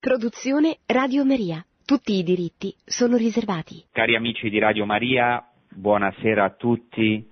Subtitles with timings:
[0.00, 1.60] Produzione Radio Maria.
[1.84, 3.84] Tutti i diritti sono riservati.
[3.90, 7.28] Cari amici di Radio Maria, buonasera a tutti.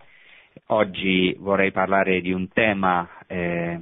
[0.67, 3.81] Oggi vorrei parlare di un tema eh,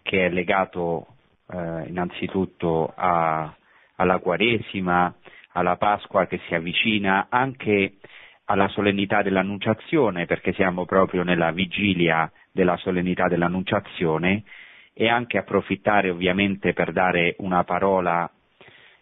[0.00, 1.08] che è legato
[1.46, 3.54] eh, innanzitutto a,
[3.96, 5.14] alla Quaresima,
[5.52, 7.98] alla Pasqua che si avvicina, anche
[8.46, 14.44] alla solennità dell'Annunciazione, perché siamo proprio nella vigilia della solennità dell'Annunciazione
[14.94, 18.30] e anche approfittare ovviamente per dare una parola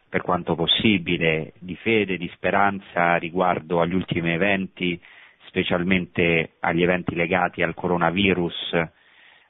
[0.08, 5.00] per quanto possibile di fede, di speranza riguardo agli ultimi eventi,
[5.46, 8.76] specialmente agli eventi legati al coronavirus,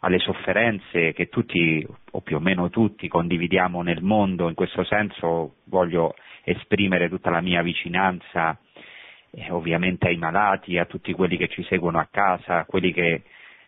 [0.00, 4.48] alle sofferenze che tutti o più o meno tutti condividiamo nel mondo.
[4.48, 6.14] In questo senso voglio
[6.44, 8.58] esprimere tutta la mia vicinanza
[9.30, 13.22] eh, ovviamente ai malati, a tutti quelli che ci seguono a casa, a quelli che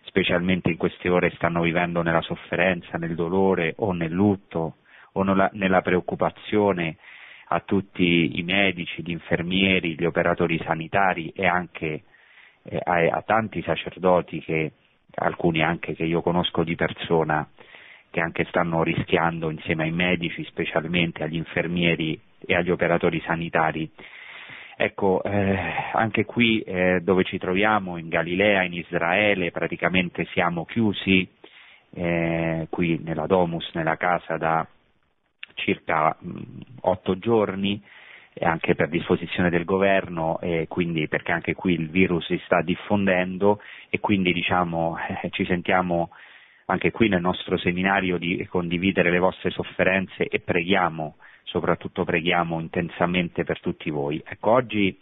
[0.05, 4.77] specialmente in queste ore stanno vivendo nella sofferenza, nel dolore o nel lutto
[5.12, 6.97] o nella preoccupazione
[7.48, 12.02] a tutti i medici, gli infermieri, gli operatori sanitari e anche
[12.62, 14.73] eh, a, a, tanti sacerdoti che
[15.16, 17.46] alcuni anche che io conosco di persona
[18.10, 23.90] che anche stanno rischiando insieme ai medici, specialmente agli infermieri e agli operatori sanitari,
[24.85, 25.57] Ecco, eh,
[25.93, 31.24] anche qui eh, dove ci troviamo, in Galilea, in Israele, praticamente siamo chiusi,
[31.95, 34.66] eh, qui nella Domus, nella casa, da
[35.55, 36.41] circa mh,
[36.80, 37.80] otto giorni,
[38.41, 44.01] anche per disposizione del governo, quindi, perché anche qui il virus si sta diffondendo e
[44.01, 46.11] quindi diciamo, eh, ci sentiamo
[46.65, 51.15] anche qui nel nostro seminario di condividere le vostre sofferenze e preghiamo
[51.53, 54.21] soprattutto preghiamo intensamente per tutti voi.
[54.27, 54.99] Ecco, oggi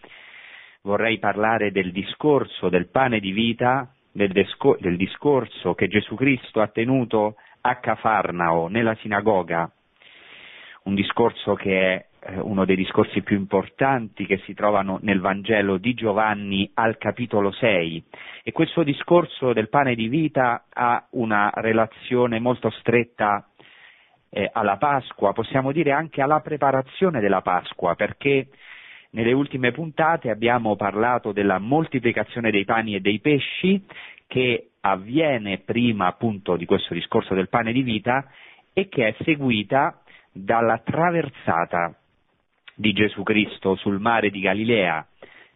[0.83, 6.61] vorrei parlare del discorso del pane di vita, del, desco- del discorso che Gesù Cristo
[6.61, 9.71] ha tenuto a Cafarnao, nella sinagoga,
[10.84, 15.77] un discorso che è eh, uno dei discorsi più importanti che si trovano nel Vangelo
[15.77, 18.05] di Giovanni al capitolo 6
[18.43, 23.50] e questo discorso del pane di vita ha una relazione molto stretta
[24.30, 28.48] eh, alla Pasqua, possiamo dire anche alla preparazione della Pasqua, perché
[29.10, 33.84] nelle ultime puntate abbiamo parlato della moltiplicazione dei pani e dei pesci
[34.26, 38.26] che avviene prima appunto di questo discorso del pane di vita
[38.72, 40.00] e che è seguita
[40.32, 41.94] dalla traversata
[42.76, 45.04] di Gesù Cristo sul mare di Galilea.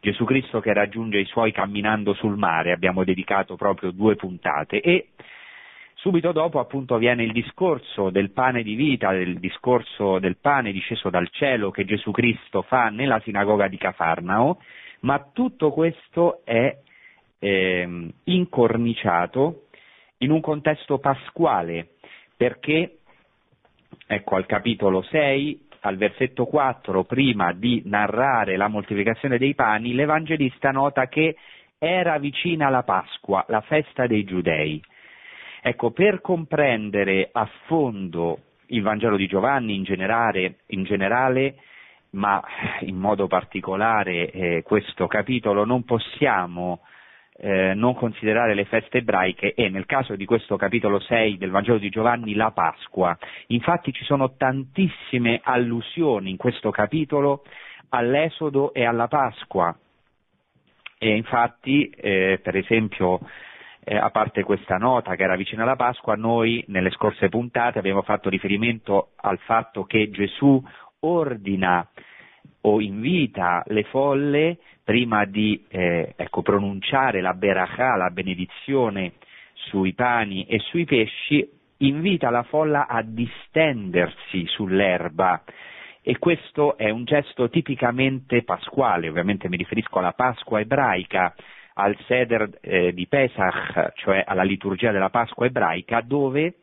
[0.00, 5.08] Gesù Cristo che raggiunge i suoi camminando sul mare, abbiamo dedicato proprio due puntate e
[6.04, 11.09] Subito dopo appunto viene il discorso del pane di vita, del discorso del pane disceso
[11.09, 14.60] dal cielo che Gesù Cristo fa nella sinagoga di Cafarnao,
[15.00, 16.76] ma tutto questo è
[17.38, 19.69] eh, incorniciato
[20.19, 21.92] in un contesto pasquale,
[22.36, 22.98] perché
[24.06, 30.71] ecco al capitolo 6, al versetto 4, prima di narrare la moltiplicazione dei pani, l'Evangelista
[30.71, 31.34] nota che
[31.78, 34.82] era vicina la Pasqua, la festa dei giudei.
[35.66, 41.54] Ecco, per comprendere a fondo il Vangelo di Giovanni in generale, in generale
[42.10, 42.42] ma
[42.80, 46.80] in modo particolare eh, questo capitolo, non possiamo
[47.38, 51.78] eh, non considerare le feste ebraiche e nel caso di questo capitolo 6 del Vangelo
[51.78, 53.16] di Giovanni la Pasqua.
[53.47, 57.42] Infatti ci sono tantissime allusioni in questo capitolo
[57.88, 59.74] all'Esodo e alla Pasqua.
[60.98, 63.20] E infatti, eh, per esempio,
[63.84, 68.03] eh, a parte questa nota che era vicina alla Pasqua, noi nelle scorse puntate abbiamo
[68.03, 70.62] fatto riferimento al fatto che Gesù
[71.00, 71.87] ordina
[72.62, 79.12] o invita le folle prima di eh, ecco, pronunciare la berachà, la benedizione
[79.53, 81.47] sui pani e sui pesci,
[81.78, 85.43] invita la folla a distendersi sull'erba.
[86.03, 91.34] E questo è un gesto tipicamente pasquale, ovviamente mi riferisco alla Pasqua ebraica,
[91.74, 96.54] al Seder eh, di Pesach, cioè alla liturgia della Pasqua ebraica, dove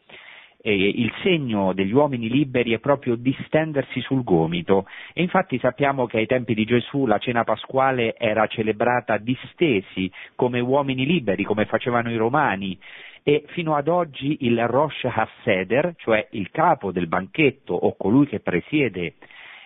[0.61, 4.85] eh, il segno degli uomini liberi è proprio distendersi sul gomito.
[5.13, 10.59] E infatti sappiamo che ai tempi di Gesù la cena pasquale era celebrata distesi come
[10.59, 12.78] uomini liberi, come facevano i romani.
[13.23, 18.40] E fino ad oggi il Rosh Hasseder, cioè il capo del banchetto o colui che
[18.40, 19.14] presiede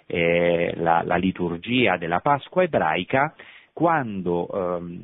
[0.08, 3.34] eh, la, la, liturgia della Pasqua ebraica,
[3.72, 5.04] quando ehm,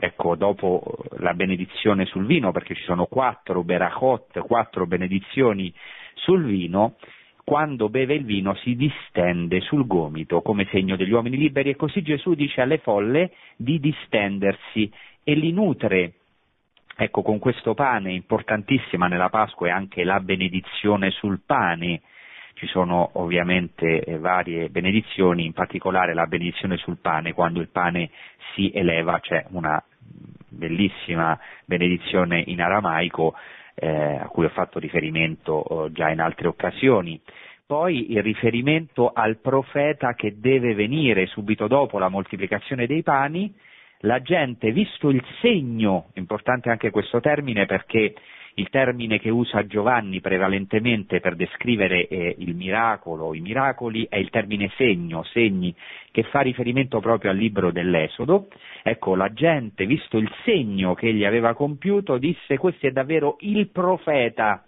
[0.00, 0.82] ecco, dopo
[1.18, 5.72] la benedizione sul vino, perché ci sono quattro berachot, quattro benedizioni
[6.14, 6.96] sul vino,
[7.44, 12.00] quando beve il vino si distende sul gomito come segno degli uomini liberi e così
[12.00, 14.90] Gesù dice alle folle di distendersi
[15.22, 16.14] e li nutre.
[16.96, 22.02] Ecco, con questo pane importantissima nella Pasqua è anche la benedizione sul pane,
[22.54, 28.10] ci sono ovviamente eh, varie benedizioni, in particolare la benedizione sul pane, quando il pane
[28.54, 29.82] si eleva, c'è una
[30.48, 33.34] bellissima benedizione in aramaico
[33.74, 33.88] eh,
[34.20, 37.20] a cui ho fatto riferimento eh, già in altre occasioni.
[37.66, 43.54] Poi il riferimento al profeta che deve venire subito dopo la moltiplicazione dei pani,
[44.00, 48.14] la gente, visto il segno, importante anche questo termine perché
[48.54, 54.30] il termine che usa Giovanni prevalentemente per descrivere eh, il miracolo, i miracoli, è il
[54.30, 55.74] termine segno, segni,
[56.10, 58.48] che fa riferimento proprio al libro dell'Esodo.
[58.82, 63.68] Ecco, la gente, visto il segno che egli aveva compiuto, disse questo è davvero il
[63.68, 64.64] profeta,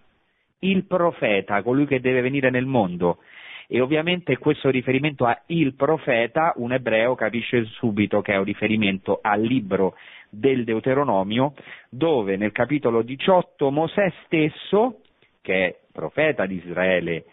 [0.60, 3.18] il profeta, colui che deve venire nel mondo.
[3.66, 9.20] E ovviamente questo riferimento a il profeta, un ebreo capisce subito che è un riferimento
[9.22, 9.94] al libro
[10.34, 11.52] del Deuteronomio,
[11.90, 15.00] dove nel capitolo 18 Mosè stesso,
[15.42, 17.24] che è profeta di Israele,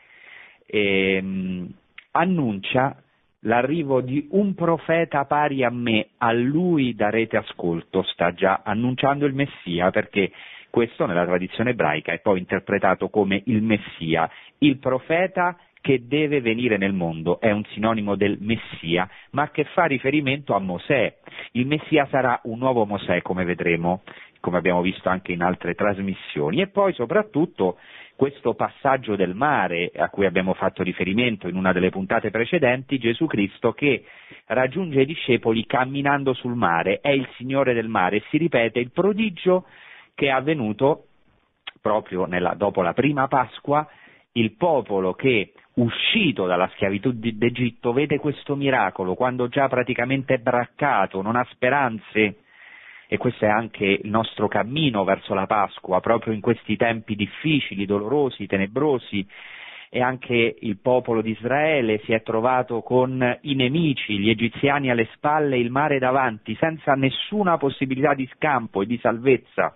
[0.66, 1.74] ehm,
[2.12, 3.02] annuncia
[3.44, 9.34] l'arrivo di un profeta pari a me, a lui darete ascolto, sta già annunciando il
[9.34, 10.32] Messia, perché
[10.70, 14.30] questo nella tradizione ebraica è poi interpretato come il Messia,
[14.60, 19.86] il profeta che deve venire nel mondo, è un sinonimo del Messia, ma che fa
[19.86, 21.18] riferimento a Mosè.
[21.52, 24.02] Il Messia sarà un nuovo Mosè, come vedremo,
[24.40, 27.78] come abbiamo visto anche in altre trasmissioni, e poi soprattutto
[28.16, 33.26] questo passaggio del mare a cui abbiamo fatto riferimento in una delle puntate precedenti, Gesù
[33.28, 34.04] Cristo che
[34.48, 39.66] raggiunge i discepoli camminando sul mare, è il Signore del mare, si ripete il prodigio
[40.16, 41.06] che è avvenuto
[41.82, 43.88] proprio nella, dopo la prima Pasqua,
[44.34, 51.22] il popolo che uscito dalla schiavitù d'Egitto vede questo miracolo quando già praticamente è braccato,
[51.22, 52.38] non ha speranze.
[53.12, 57.88] E questo è anche il nostro cammino verso la Pasqua, proprio in questi tempi difficili,
[57.88, 59.26] dolorosi, tenebrosi.
[59.90, 65.10] E anche il popolo di Israele si è trovato con i nemici, gli egiziani alle
[65.14, 69.76] spalle il mare davanti, senza nessuna possibilità di scampo e di salvezza.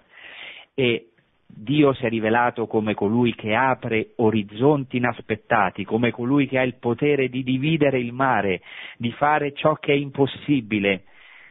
[0.75, 1.12] E
[1.55, 6.75] Dio si è rivelato come colui che apre orizzonti inaspettati, come colui che ha il
[6.75, 8.61] potere di dividere il mare,
[8.97, 11.03] di fare ciò che è impossibile,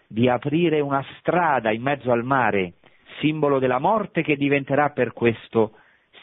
[0.09, 2.75] di aprire una strada in mezzo al mare,
[3.21, 5.77] simbolo della morte che diventerà per questo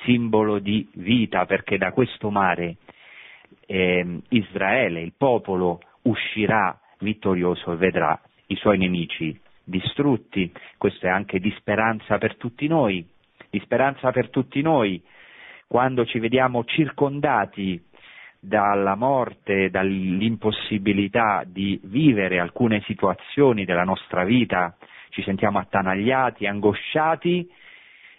[0.04, 2.78] simbolo di vita, perché da questo mare
[3.66, 10.52] eh, Israele, il popolo, uscirà vittorioso e vedrà i suoi nemici distrutti.
[10.78, 13.18] Questo è anche di speranza per tutti noi
[13.50, 15.02] di speranza per tutti noi,
[15.68, 17.82] quando ci vediamo circondati
[18.40, 24.76] dalla morte, dall'impossibilità di vivere alcune situazioni della nostra vita,
[25.10, 27.50] ci sentiamo attanagliati, angosciati,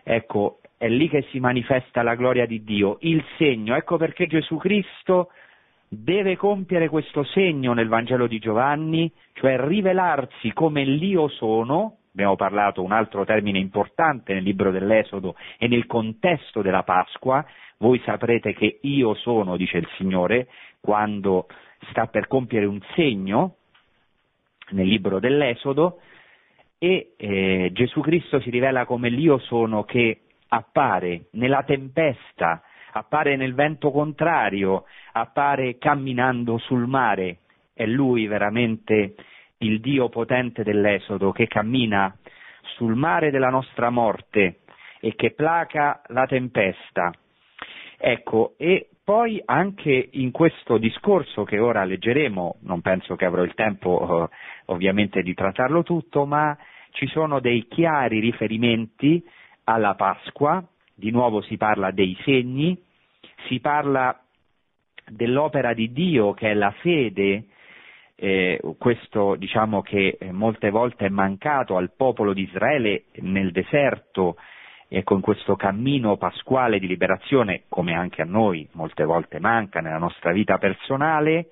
[0.02, 4.56] ecco, è lì che si manifesta la gloria di Dio, il segno, ecco perché Gesù
[4.56, 5.30] Cristo
[5.88, 12.82] deve compiere questo segno nel Vangelo di Giovanni, cioè rivelarsi come l'io sono, abbiamo parlato
[12.82, 17.44] un altro termine importante nel libro dell'Esodo e nel contesto della Pasqua,
[17.78, 20.48] voi saprete che io sono, dice il Signore,
[20.80, 21.46] quando
[21.90, 23.56] sta per compiere un segno
[24.70, 26.00] nel libro dell'Esodo
[26.78, 32.62] e eh, Gesù Cristo si rivela come l'io sono che appare nella tempesta,
[32.92, 37.38] appare nel vento contrario, appare camminando sul mare.
[37.72, 39.14] È lui veramente
[39.62, 42.14] il Dio potente dell'Esodo che cammina
[42.76, 44.60] sul mare della nostra morte
[45.00, 47.12] e che placa la tempesta.
[47.98, 53.54] Ecco, e poi anche in questo discorso che ora leggeremo, non penso che avrò il
[53.54, 54.36] tempo eh,
[54.66, 56.56] ovviamente di trattarlo tutto, ma
[56.92, 59.22] ci sono dei chiari riferimenti
[59.64, 60.64] alla Pasqua,
[60.94, 62.80] di nuovo si parla dei segni,
[63.48, 64.18] si parla
[65.06, 67.46] dell'opera di Dio che è la fede
[68.22, 74.36] eh, questo diciamo che eh, molte volte è mancato al popolo di Israele nel deserto
[74.88, 79.96] e con questo cammino pasquale di liberazione, come anche a noi molte volte manca nella
[79.96, 81.46] nostra vita personale,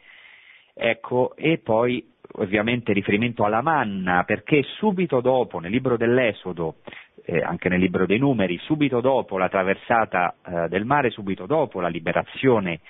[0.75, 6.77] ecco, e poi ovviamente riferimento alla manna, perché subito dopo, nel libro dell'Esodo,
[7.25, 11.81] eh, anche nel libro dei numeri, subito dopo la traversata eh, del mare, subito dopo
[11.81, 12.81] la liberazione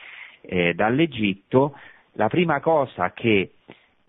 [0.41, 1.79] eh, dall'Egitto,
[2.15, 3.53] la prima cosa che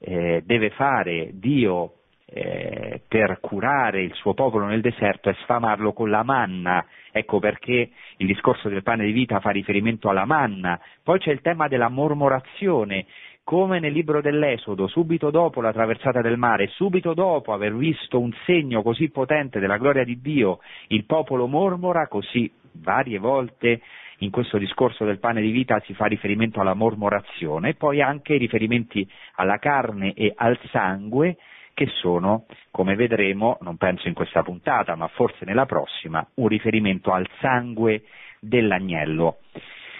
[0.01, 1.94] eh, deve fare Dio
[2.32, 6.86] eh, per curare il suo popolo nel deserto è sfamarlo con la manna.
[7.12, 10.79] Ecco perché il discorso del pane di vita fa riferimento alla manna.
[11.03, 13.06] Poi c'è il tema della mormorazione,
[13.44, 18.32] come nel libro dell'Esodo, subito dopo la traversata del mare, subito dopo aver visto un
[18.46, 23.82] segno così potente della gloria di Dio, il popolo mormora, così varie volte
[24.20, 28.38] in questo discorso del pane di vita si fa riferimento alla mormorazione, e poi anche
[28.38, 31.38] riferimenti alla carne e al sangue,
[31.74, 37.12] che sono, come vedremo, non penso in questa puntata, ma forse nella prossima, un riferimento
[37.12, 38.04] al sangue
[38.40, 39.38] dell'agnello.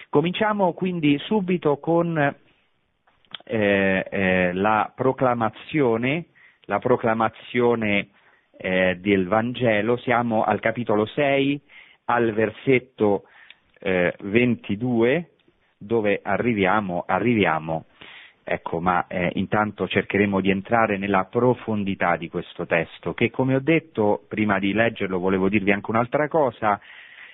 [0.10, 6.26] Cominciamo quindi subito con eh, eh, la proclamazione,
[6.66, 8.10] la proclamazione
[8.58, 11.62] eh, del Vangelo, siamo al capitolo 6,
[12.06, 13.24] al versetto
[13.80, 15.30] 22, eh,
[15.78, 17.86] dove arriviamo, arriviamo.
[18.44, 23.60] Ecco, ma eh, intanto cercheremo di entrare nella profondità di questo testo, che come ho
[23.60, 26.80] detto, prima di leggerlo volevo dirvi anche un'altra cosa,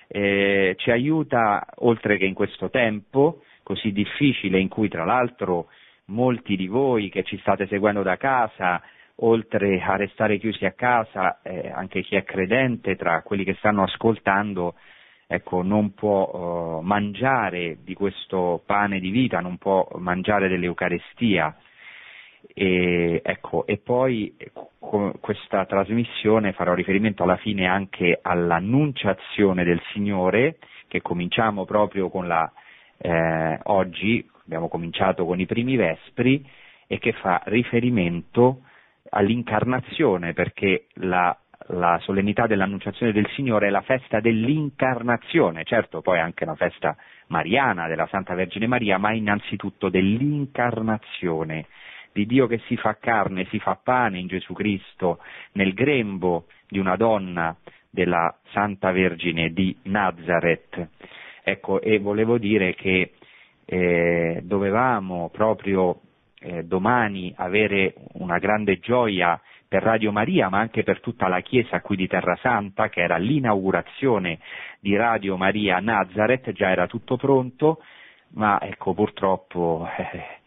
[0.08, 5.68] eh, ci aiuta, oltre che in questo tempo così difficile, in cui tra l'altro
[6.06, 8.82] molti di voi che ci state seguendo da casa,
[9.20, 13.82] oltre a restare chiusi a casa, eh, anche chi è credente tra quelli che stanno
[13.82, 14.74] ascoltando,
[15.26, 21.56] ecco, non può uh, mangiare di questo pane di vita, non può mangiare dell'Eucarestia.
[22.54, 24.34] E, ecco, e poi
[24.78, 32.28] con questa trasmissione farò riferimento alla fine anche all'annunciazione del Signore, che cominciamo proprio con
[32.28, 32.50] la,
[32.98, 36.48] eh, oggi, abbiamo cominciato con i primi vespri,
[36.86, 38.62] e che fa riferimento
[39.10, 41.36] all'incarnazione, perché la
[41.68, 46.96] la solennità dell'annunciazione del Signore è la festa dell'incarnazione, certo poi anche una festa
[47.28, 51.66] mariana della Santa Vergine Maria, ma innanzitutto dell'incarnazione
[52.12, 55.18] di Dio che si fa carne, si fa pane in Gesù Cristo,
[55.52, 57.54] nel grembo di una donna
[57.90, 60.88] della Santa Vergine di Nazareth.
[61.42, 63.12] Ecco, e volevo dire che
[63.64, 66.00] eh, dovevamo proprio
[66.40, 71.80] eh, domani avere una grande gioia per Radio Maria, ma anche per tutta la Chiesa
[71.80, 74.38] qui di Terra Santa, che era l'inaugurazione
[74.80, 77.82] di Radio Maria Nazareth, già era tutto pronto,
[78.30, 80.40] ma ecco purtroppo eh,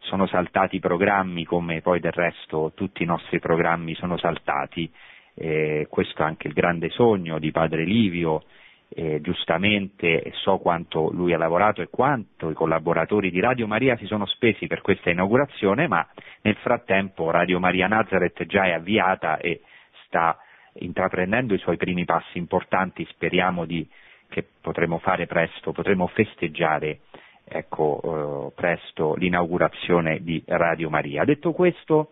[0.00, 4.90] sono saltati i programmi come poi del resto tutti i nostri programmi sono saltati.
[5.34, 8.44] Eh, questo è anche il grande sogno di Padre Livio,
[8.88, 14.06] eh, giustamente so quanto lui ha lavorato e quanto i collaboratori di Radio Maria si
[14.06, 16.06] sono spesi per questa inaugurazione, ma
[16.42, 19.62] nel frattempo Radio Maria Nazareth già è avviata e
[20.06, 20.38] sta
[20.74, 23.86] intraprendendo i suoi primi passi importanti, speriamo di,
[24.28, 27.00] che potremo fare presto, potremo festeggiare
[27.44, 31.24] ecco, eh, presto l'inaugurazione di Radio Maria.
[31.24, 32.10] Detto questo,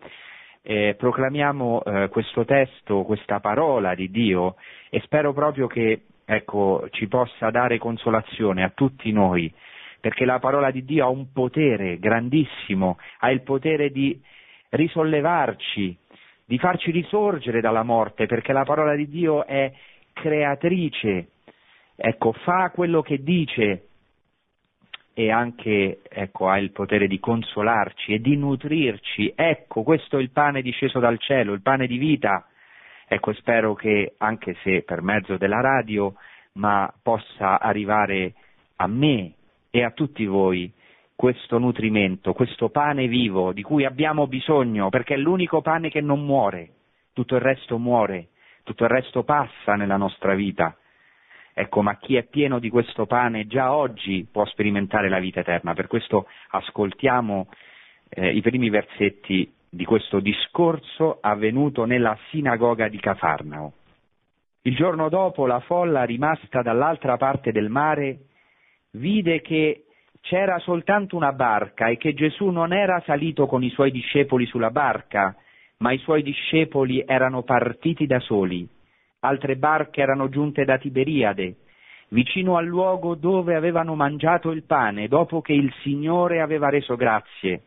[0.61, 4.55] eh, proclamiamo eh, questo testo, questa parola di Dio
[4.89, 9.53] e spero proprio che ecco, ci possa dare consolazione a tutti noi,
[9.99, 14.19] perché la parola di Dio ha un potere grandissimo, ha il potere di
[14.69, 15.97] risollevarci,
[16.45, 19.71] di farci risorgere dalla morte, perché la parola di Dio è
[20.13, 21.29] creatrice,
[21.95, 23.87] ecco, fa quello che dice
[25.17, 29.31] e anche ecco, ha il potere di consolarci e di nutrirci.
[29.33, 32.45] Ecco, questo è il pane disceso dal cielo, il pane di vita
[33.07, 36.15] Ecco, spero che anche se per mezzo della radio,
[36.53, 38.33] ma possa arrivare
[38.77, 39.33] a me
[39.69, 40.71] e a tutti voi
[41.15, 46.25] questo nutrimento, questo pane vivo di cui abbiamo bisogno, perché è l'unico pane che non
[46.25, 46.69] muore,
[47.13, 48.29] tutto il resto muore,
[48.63, 50.75] tutto il resto passa nella nostra vita.
[51.53, 55.73] Ecco, ma chi è pieno di questo pane già oggi può sperimentare la vita eterna.
[55.73, 57.47] Per questo ascoltiamo
[58.09, 63.73] eh, i primi versetti di questo discorso avvenuto nella sinagoga di Cafarnao.
[64.61, 68.19] Il giorno dopo la folla rimasta dall'altra parte del mare
[68.91, 69.83] vide che
[70.21, 74.71] c'era soltanto una barca e che Gesù non era salito con i suoi discepoli sulla
[74.71, 75.35] barca,
[75.79, 78.67] ma i suoi discepoli erano partiti da soli.
[79.19, 81.57] Altre barche erano giunte da Tiberiade,
[82.09, 87.63] vicino al luogo dove avevano mangiato il pane, dopo che il Signore aveva reso grazie.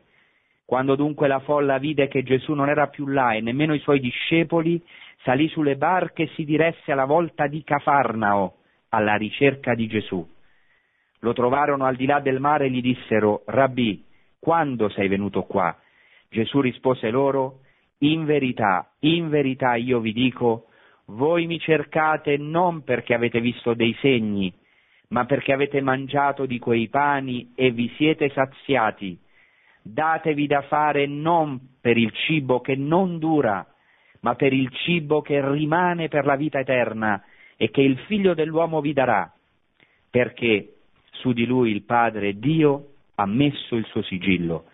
[0.68, 4.00] Quando dunque la folla vide che Gesù non era più là e nemmeno i suoi
[4.00, 4.78] discepoli,
[5.22, 8.56] salì sulle barche e si diresse alla volta di Cafarnao,
[8.90, 10.22] alla ricerca di Gesù.
[11.20, 14.04] Lo trovarono al di là del mare e gli dissero, Rabbì,
[14.38, 15.74] quando sei venuto qua?
[16.28, 17.60] Gesù rispose loro,
[18.00, 20.66] In verità, in verità io vi dico,
[21.06, 24.52] voi mi cercate non perché avete visto dei segni,
[25.08, 29.18] ma perché avete mangiato di quei pani e vi siete saziati
[29.92, 33.66] datevi da fare non per il cibo che non dura,
[34.20, 37.22] ma per il cibo che rimane per la vita eterna
[37.56, 39.32] e che il figlio dell'uomo vi darà,
[40.10, 40.74] perché
[41.12, 44.66] su di lui il Padre Dio ha messo il suo sigillo.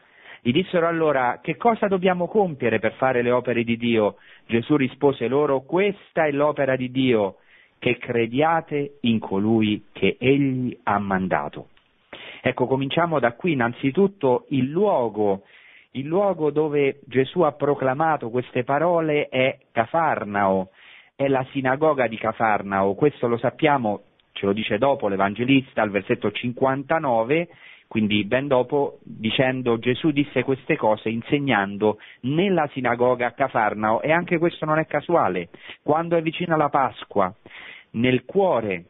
[0.43, 4.17] Gli dissero allora che cosa dobbiamo compiere per fare le opere di Dio?
[4.47, 7.37] Gesù rispose loro questa è l'opera di Dio,
[7.79, 11.69] che crediate in colui che egli ha mandato.
[12.47, 15.45] Ecco, cominciamo da qui, innanzitutto il luogo,
[15.93, 20.69] il luogo dove Gesù ha proclamato queste parole è Cafarnao,
[21.17, 26.31] è la sinagoga di Cafarnao, questo lo sappiamo, ce lo dice dopo l'Evangelista al versetto
[26.31, 27.49] 59,
[27.89, 34.03] quindi ben dopo, dicendo Gesù disse queste cose insegnando nella sinagoga a Cafarnao.
[34.03, 35.49] E anche questo non è casuale,
[35.83, 37.35] quando è vicina la Pasqua,
[37.93, 38.85] nel cuore,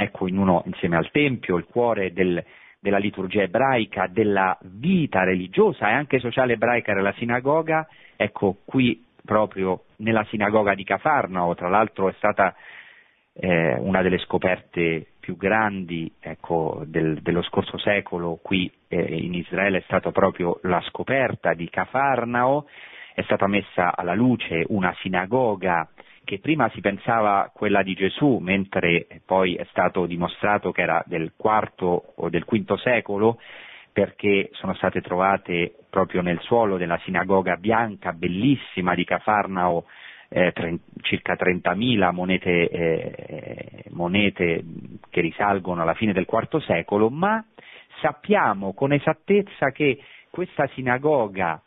[0.00, 2.42] ecco in uno insieme al Tempio, il cuore del,
[2.78, 9.84] della liturgia ebraica, della vita religiosa e anche sociale ebraica della sinagoga, ecco qui proprio
[9.96, 12.54] nella sinagoga di Cafarnao, tra l'altro è stata
[13.34, 18.38] eh, una delle scoperte più grandi ecco, del, dello scorso secolo.
[18.42, 22.66] Qui eh, in Israele è stata proprio la scoperta di Cafarnao,
[23.14, 25.86] è stata messa alla luce una sinagoga
[26.30, 31.32] che prima si pensava quella di Gesù, mentre poi è stato dimostrato che era del
[31.36, 33.40] IV o del V secolo,
[33.92, 39.86] perché sono state trovate proprio nel suolo della sinagoga bianca, bellissima di Cafarnao,
[40.28, 44.62] eh, tre, circa 30.000 monete, eh, monete
[45.10, 47.44] che risalgono alla fine del IV secolo, ma
[48.00, 49.98] sappiamo con esattezza che
[50.30, 51.60] questa sinagoga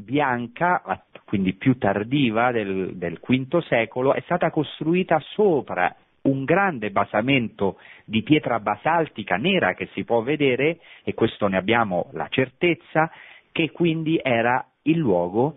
[0.00, 0.82] bianca,
[1.24, 8.22] quindi più tardiva del, del V secolo, è stata costruita sopra un grande basamento di
[8.22, 13.10] pietra basaltica nera che si può vedere, e questo ne abbiamo la certezza,
[13.52, 15.56] che quindi era il luogo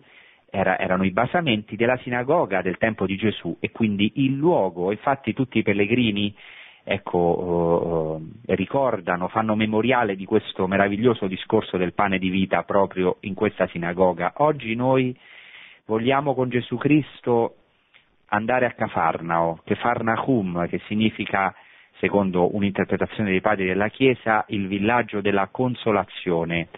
[0.55, 5.33] era, erano i basamenti della sinagoga del tempo di Gesù e quindi il luogo, infatti
[5.33, 6.35] tutti i pellegrini
[6.83, 13.33] ecco, eh, ricordano, fanno memoriale di questo meraviglioso discorso del pane di vita proprio in
[13.33, 14.33] questa sinagoga.
[14.37, 15.17] Oggi noi
[15.85, 17.55] vogliamo con Gesù Cristo
[18.27, 21.53] andare a Cafarnao, Kefarnahum, che significa,
[21.99, 26.69] secondo un'interpretazione dei padri della Chiesa, il villaggio della consolazione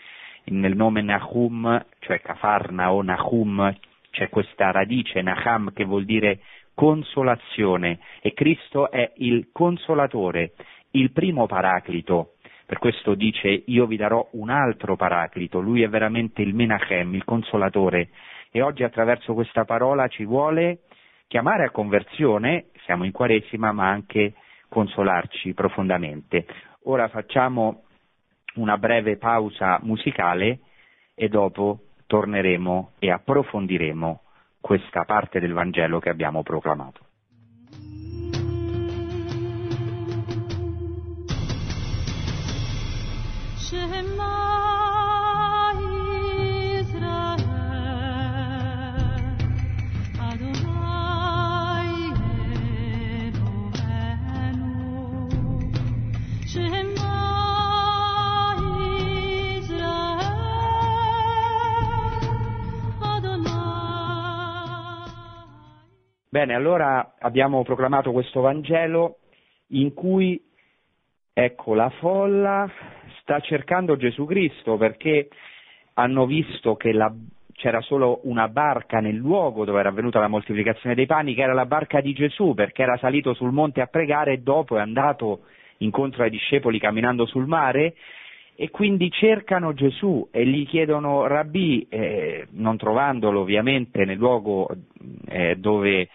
[0.45, 3.75] nel nome Nahum, cioè Cafarna o Nahum,
[4.11, 6.39] c'è questa radice Naham che vuol dire
[6.75, 10.53] consolazione e Cristo è il consolatore,
[10.91, 12.33] il primo paraclito.
[12.65, 17.23] Per questo dice io vi darò un altro paraclito, lui è veramente il Menachem, il
[17.23, 18.09] consolatore
[18.51, 20.81] e oggi attraverso questa parola ci vuole
[21.27, 24.33] chiamare a conversione, siamo in Quaresima, ma anche
[24.69, 26.45] consolarci profondamente.
[26.83, 27.83] Ora facciamo
[28.55, 30.59] una breve pausa musicale
[31.13, 34.21] e dopo torneremo e approfondiremo
[34.65, 37.01] questa parte del Vangelo che abbiamo proclamato.
[66.35, 69.19] Bene, allora abbiamo proclamato questo Vangelo
[69.67, 70.37] in cui
[71.31, 72.69] ecco, la folla
[73.21, 75.29] sta cercando Gesù Cristo perché
[75.93, 77.09] hanno visto che la,
[77.53, 81.53] c'era solo una barca nel luogo dove era avvenuta la moltiplicazione dei pani, che era
[81.53, 85.43] la barca di Gesù, perché era salito sul monte a pregare e dopo è andato
[85.77, 87.95] incontro ai discepoli camminando sul mare
[88.57, 94.67] e quindi cercano Gesù e gli chiedono Rabbi, eh, non trovandolo ovviamente nel luogo
[95.27, 96.09] eh, dove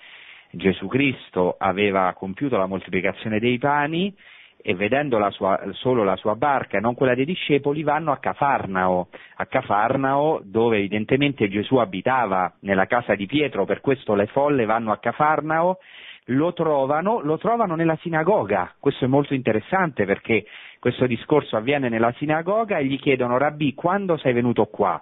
[0.51, 4.15] Gesù Cristo aveva compiuto la moltiplicazione dei pani
[4.63, 8.19] e vedendo la sua, solo la sua barca e non quella dei discepoli vanno a
[8.19, 14.67] Cafarnao, a Cafarnao dove evidentemente Gesù abitava nella casa di Pietro, per questo le folle
[14.67, 15.79] vanno a Cafarnao,
[16.27, 20.45] lo trovano, lo trovano nella sinagoga, questo è molto interessante perché
[20.79, 25.01] questo discorso avviene nella sinagoga e gli chiedono Rabbi quando sei venuto qua?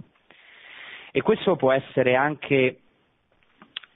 [1.10, 2.78] E questo può essere anche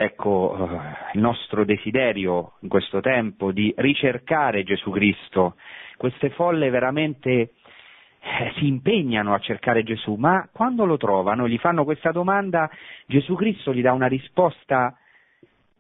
[0.05, 0.79] ecco, eh,
[1.15, 5.57] il nostro desiderio in questo tempo di ricercare Gesù Cristo.
[5.97, 11.85] Queste folle veramente eh, si impegnano a cercare Gesù, ma quando lo trovano, gli fanno
[11.85, 12.71] questa domanda,
[13.07, 14.97] Gesù Cristo gli dà una risposta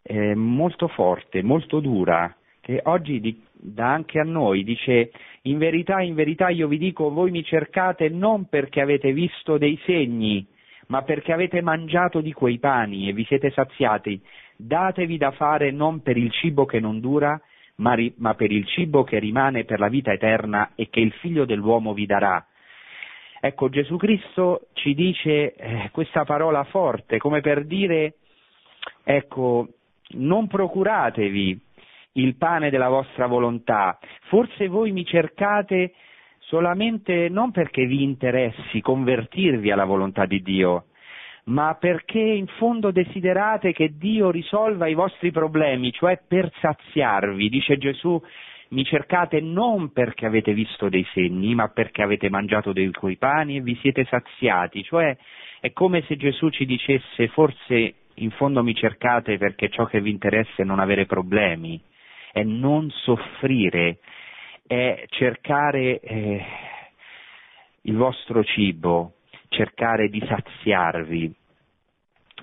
[0.02, 5.10] eh, molto forte, molto dura, che oggi di, dà anche a noi, dice
[5.42, 9.78] in verità, in verità io vi dico, voi mi cercate non perché avete visto dei
[9.84, 10.46] segni,
[10.92, 14.20] ma perché avete mangiato di quei pani e vi siete saziati,
[14.56, 17.40] datevi da fare non per il cibo che non dura,
[17.76, 21.12] ma, ri- ma per il cibo che rimane per la vita eterna e che il
[21.12, 22.46] figlio dell'uomo vi darà.
[23.40, 28.16] Ecco, Gesù Cristo ci dice eh, questa parola forte, come per dire,
[29.02, 29.68] ecco,
[30.10, 31.58] non procuratevi
[32.16, 33.98] il pane della vostra volontà.
[34.24, 35.94] Forse voi mi cercate
[36.52, 40.88] solamente non perché vi interessi convertirvi alla volontà di Dio,
[41.44, 47.48] ma perché in fondo desiderate che Dio risolva i vostri problemi, cioè per saziarvi.
[47.48, 48.22] Dice Gesù,
[48.68, 53.56] mi cercate non perché avete visto dei segni, ma perché avete mangiato dei quei pani
[53.56, 55.16] e vi siete saziati, cioè
[55.58, 60.10] è come se Gesù ci dicesse forse in fondo mi cercate perché ciò che vi
[60.10, 61.80] interessa è non avere problemi,
[62.30, 64.00] è non soffrire,
[64.66, 66.44] è cercare eh,
[67.82, 69.14] il vostro cibo,
[69.48, 71.34] cercare di saziarvi.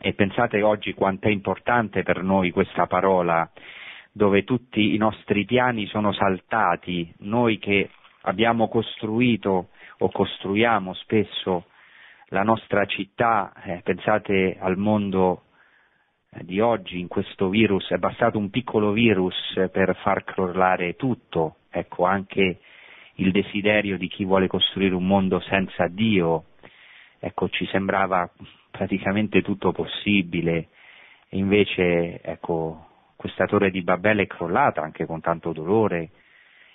[0.01, 3.49] E pensate oggi quanto è importante per noi questa parola,
[4.11, 7.89] dove tutti i nostri piani sono saltati, noi che
[8.21, 11.65] abbiamo costruito o costruiamo spesso
[12.27, 15.43] la nostra città, eh, pensate al mondo
[16.41, 19.35] di oggi in questo virus, è bastato un piccolo virus
[19.71, 22.59] per far crollare tutto, ecco anche
[23.15, 26.45] il desiderio di chi vuole costruire un mondo senza Dio,
[27.19, 28.29] ecco ci sembrava
[28.69, 30.69] praticamente tutto possibile.
[31.29, 36.09] E invece ecco questa torre di Babele è crollata anche con tanto dolore,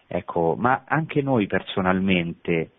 [0.07, 2.73] ecco, ma anche noi personalmente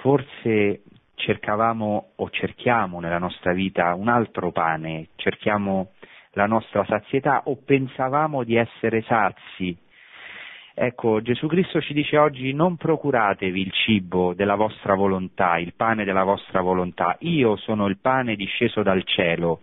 [0.00, 0.82] forse
[1.14, 5.92] cercavamo o cerchiamo nella nostra vita un altro pane, cerchiamo
[6.32, 9.76] la nostra sazietà o pensavamo di essere sazi.
[10.74, 16.04] Ecco, Gesù Cristo ci dice oggi non procuratevi il cibo della vostra volontà, il pane
[16.04, 19.62] della vostra volontà, io sono il pane disceso dal cielo.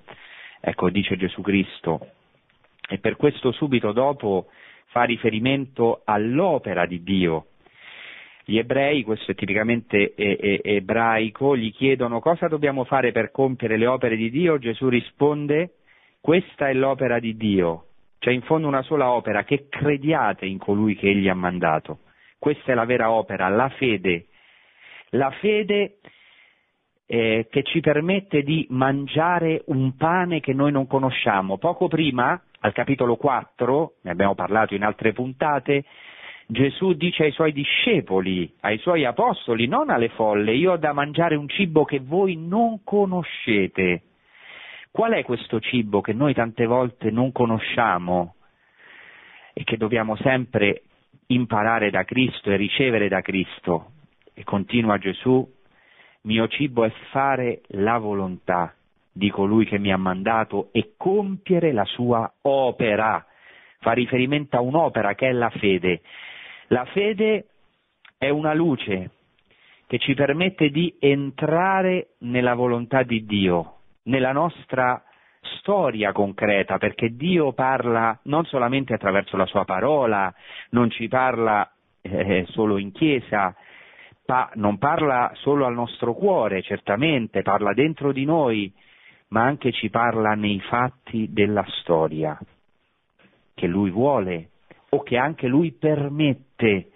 [0.61, 2.11] Ecco, dice Gesù Cristo.
[2.87, 4.49] E per questo subito dopo
[4.87, 7.47] fa riferimento all'opera di Dio.
[8.45, 14.15] Gli ebrei, questo è tipicamente ebraico, gli chiedono cosa dobbiamo fare per compiere le opere
[14.15, 15.73] di Dio, Gesù risponde
[16.21, 17.85] questa è l'opera di Dio,
[18.19, 21.99] c'è in fondo una sola opera, che crediate in colui che egli ha mandato.
[22.37, 24.27] Questa è la vera opera, la fede.
[25.11, 25.99] La fede
[27.05, 31.57] eh, che ci permette di mangiare un pane che noi non conosciamo.
[31.57, 35.85] Poco prima, al capitolo 4, ne abbiamo parlato in altre puntate,
[36.45, 41.35] Gesù dice ai suoi discepoli, ai suoi apostoli, non alle folle, io ho da mangiare
[41.35, 44.01] un cibo che voi non conoscete.
[44.91, 48.35] Qual è questo cibo che noi tante volte non conosciamo
[49.53, 50.83] e che dobbiamo sempre
[51.27, 53.91] imparare da Cristo e ricevere da Cristo?
[54.33, 55.47] E continua Gesù,
[56.21, 58.73] mio cibo è fare la volontà
[59.11, 63.25] di colui che mi ha mandato e compiere la sua opera.
[63.79, 66.01] Fa riferimento a un'opera che è la fede.
[66.67, 67.47] La fede
[68.17, 69.11] è una luce
[69.87, 75.03] che ci permette di entrare nella volontà di Dio, nella nostra
[75.57, 80.33] storia concreta, perché Dio parla non solamente attraverso la sua parola,
[80.71, 81.69] non ci parla
[82.01, 83.55] eh, solo in chiesa,
[84.25, 88.71] pa- non parla solo al nostro cuore, certamente, parla dentro di noi,
[89.29, 92.37] ma anche ci parla nei fatti della storia,
[93.53, 94.49] che Lui vuole
[94.89, 96.91] o che anche Lui permette,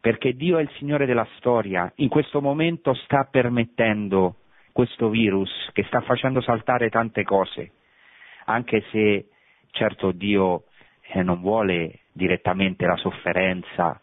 [0.00, 4.36] perché Dio è il Signore della storia, in questo momento sta permettendo
[4.72, 7.72] questo virus che sta facendo saltare tante cose,
[8.46, 9.28] anche se
[9.70, 10.64] certo Dio
[11.12, 14.00] eh, non vuole direttamente la sofferenza,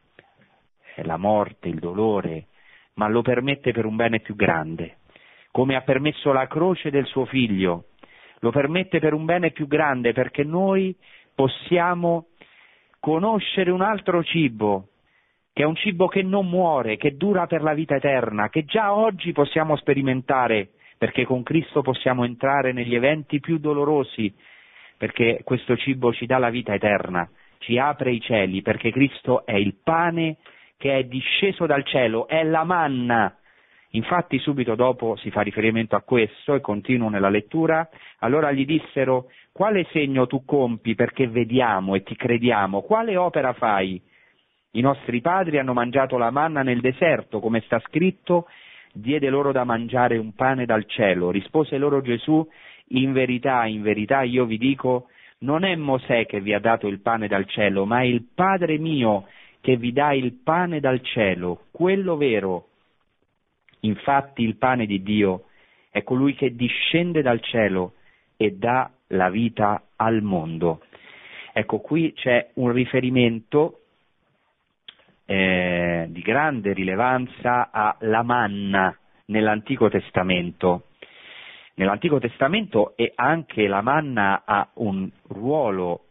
[0.95, 2.47] eh, la morte, il dolore,
[2.93, 4.97] ma lo permette per un bene più grande,
[5.51, 7.85] come ha permesso la croce del suo figlio,
[8.39, 10.95] lo permette per un bene più grande perché noi
[11.33, 12.27] possiamo
[12.99, 14.89] conoscere un altro cibo,
[15.59, 18.93] che è un cibo che non muore, che dura per la vita eterna, che già
[18.93, 24.33] oggi possiamo sperimentare, perché con Cristo possiamo entrare negli eventi più dolorosi,
[24.95, 29.55] perché questo cibo ci dà la vita eterna, ci apre i cieli, perché Cristo è
[29.55, 30.37] il pane
[30.77, 33.37] che è disceso dal cielo, è la manna.
[33.89, 37.85] Infatti subito dopo si fa riferimento a questo e continuo nella lettura,
[38.19, 44.01] allora gli dissero quale segno tu compi perché vediamo e ti crediamo, quale opera fai?
[44.71, 48.47] I nostri padri hanno mangiato la manna nel deserto, come sta scritto,
[48.93, 51.31] diede loro da mangiare un pane dal cielo.
[51.31, 52.47] Rispose loro Gesù,
[52.89, 55.07] in verità, in verità io vi dico,
[55.39, 58.77] non è Mosè che vi ha dato il pane dal cielo, ma è il Padre
[58.77, 59.27] mio
[59.61, 62.67] che vi dà il pane dal cielo, quello vero.
[63.81, 65.45] Infatti il pane di Dio
[65.89, 67.93] è colui che discende dal cielo
[68.37, 70.81] e dà la vita al mondo.
[71.53, 73.78] Ecco, qui c'è un riferimento
[75.29, 80.85] eh, di grande rilevanza alla manna nell'Antico Testamento.
[81.75, 86.05] Nell'Antico Testamento e anche la manna ha un ruolo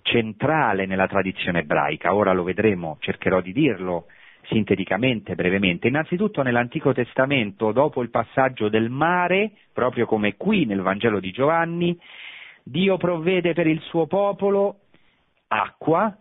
[0.00, 2.14] centrale nella tradizione ebraica.
[2.14, 4.06] Ora lo vedremo, cercherò di dirlo
[4.44, 5.88] sinteticamente, brevemente.
[5.88, 11.98] Innanzitutto nell'Antico Testamento, dopo il passaggio del mare, proprio come qui nel Vangelo di Giovanni,
[12.62, 14.78] Dio provvede per il suo popolo
[15.48, 16.16] acqua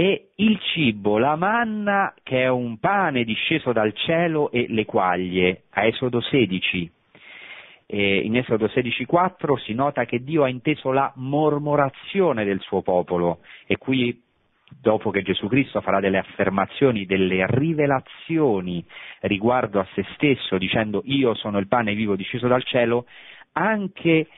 [0.00, 5.64] e il cibo, la manna che è un pane disceso dal cielo e le quaglie,
[5.72, 6.90] a Esodo 16.
[7.84, 13.40] E in Esodo 16.4 si nota che Dio ha inteso la mormorazione del suo popolo
[13.66, 14.18] e qui
[14.80, 18.82] dopo che Gesù Cristo farà delle affermazioni, delle rivelazioni
[19.20, 23.04] riguardo a se stesso, dicendo io sono il pane vivo disceso dal cielo,
[23.52, 24.28] anche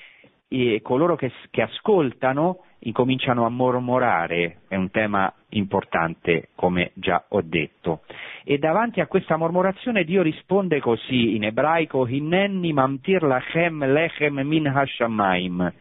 [0.53, 7.41] eh, coloro che, che ascoltano incominciano a mormorare, è un tema importante come già ho
[7.43, 8.03] detto.
[8.45, 14.67] E davanti a questa mormorazione Dio risponde così in ebraico, Hinenni mamtir lachem lechem min
[14.67, 15.73] hashamayim.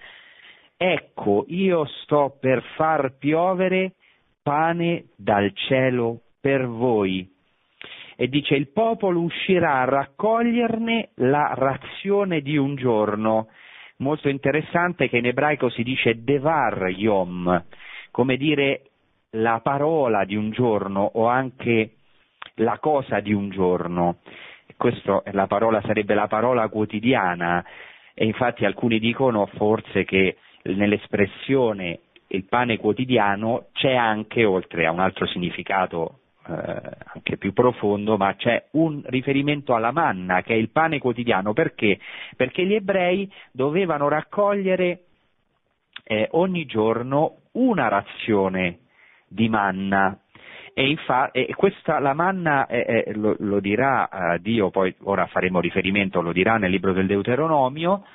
[0.77, 3.93] Ecco, io sto per far piovere
[4.41, 7.29] pane dal cielo per voi.
[8.15, 13.47] E dice il popolo uscirà a raccoglierne la razione di un giorno.
[14.01, 17.65] Molto interessante che in ebraico si dice devar yom,
[18.09, 18.81] come dire
[19.35, 21.97] la parola di un giorno o anche
[22.55, 24.17] la cosa di un giorno.
[24.75, 25.21] Questa
[25.83, 27.63] sarebbe la parola quotidiana
[28.15, 34.99] e infatti alcuni dicono forse che nell'espressione il pane quotidiano c'è anche, oltre a un
[34.99, 36.81] altro significato eh,
[37.13, 41.53] anche più profondo, ma c'è un riferimento alla manna, che è il pane quotidiano.
[41.53, 41.99] Perché?
[42.35, 45.03] Perché gli ebrei dovevano raccogliere
[46.03, 48.79] eh, ogni giorno una razione
[49.27, 50.17] di manna.
[50.73, 55.59] E, infatti, questa, la manna eh, eh, lo, lo, dirà eh, Dio, poi ora faremo
[55.59, 58.05] riferimento, lo dirà nel libro del Deuteronomio,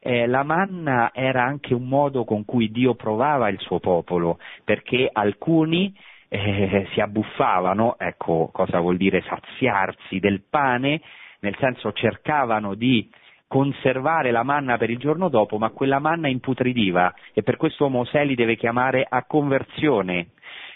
[0.00, 5.08] eh, la manna era anche un modo con cui Dio provava il suo popolo, perché
[5.12, 5.94] alcuni
[6.28, 11.00] eh, si abbuffavano, ecco cosa vuol dire saziarsi del pane,
[11.40, 13.08] nel senso cercavano di
[13.46, 18.24] conservare la manna per il giorno dopo, ma quella manna imputridiva e per questo Mosè
[18.24, 20.28] li deve chiamare a conversione.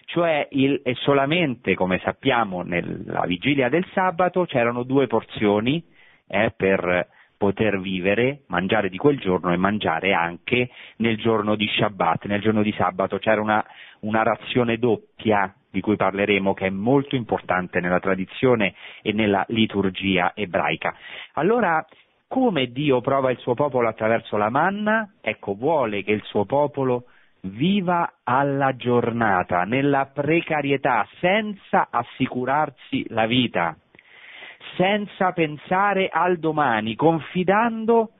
[0.07, 5.83] Cioè il, e solamente, come sappiamo, nella vigilia del sabato c'erano due porzioni
[6.27, 7.09] eh, per
[7.43, 12.63] poter vivere, mangiare di quel giorno e mangiare anche nel giorno di Shabbat, nel giorno
[12.63, 13.67] di sabato c'era una,
[14.03, 20.31] una razione doppia di cui parleremo che è molto importante nella tradizione e nella liturgia
[20.37, 20.95] ebraica.
[21.33, 21.85] Allora,
[22.29, 25.15] come Dio prova il suo popolo attraverso la manna?
[25.21, 27.07] Ecco, vuole che il suo popolo
[27.41, 33.77] viva alla giornata, nella precarietà, senza assicurarsi la vita
[34.77, 38.13] senza pensare al domani, confidando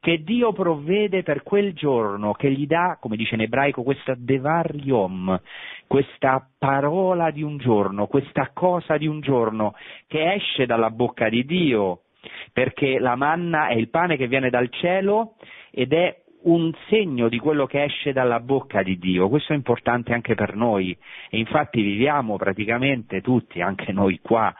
[0.00, 4.72] che Dio provvede per quel giorno, che gli dà, come dice in ebraico, questa devar
[4.74, 5.40] yom,
[5.86, 9.74] questa parola di un giorno, questa cosa di un giorno
[10.06, 12.02] che esce dalla bocca di Dio,
[12.52, 15.34] perché la manna è il pane che viene dal cielo
[15.70, 19.28] ed è un segno di quello che esce dalla bocca di Dio.
[19.28, 20.96] Questo è importante anche per noi
[21.28, 24.54] e infatti viviamo praticamente tutti, anche noi qua,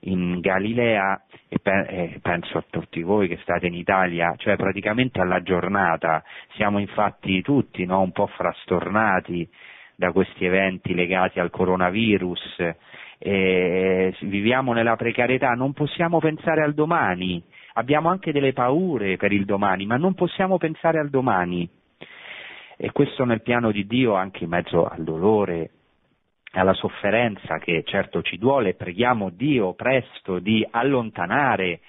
[0.00, 5.42] in Galilea e, pe- penso a tutti voi che state in Italia, cioè praticamente alla
[5.42, 6.22] giornata,
[6.54, 9.48] siamo infatti tutti no, un po' frastornati
[9.96, 12.74] da questi eventi legati al coronavirus,
[13.18, 17.42] e viviamo nella precarietà, non possiamo pensare al domani,
[17.74, 21.68] abbiamo anche delle paure per il domani, ma non possiamo pensare al domani.
[22.76, 25.70] E questo nel piano di Dio, anche in mezzo al dolore,
[26.52, 31.80] alla sofferenza che certo ci duole, preghiamo Dio presto di allontanare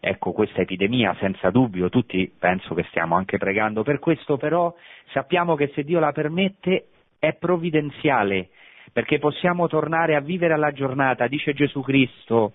[0.00, 4.74] ecco, questa epidemia, senza dubbio, tutti penso che stiamo anche pregando per questo, però
[5.12, 8.50] sappiamo che se Dio la permette è provvidenziale,
[8.92, 12.52] perché possiamo tornare a vivere alla giornata, dice Gesù Cristo,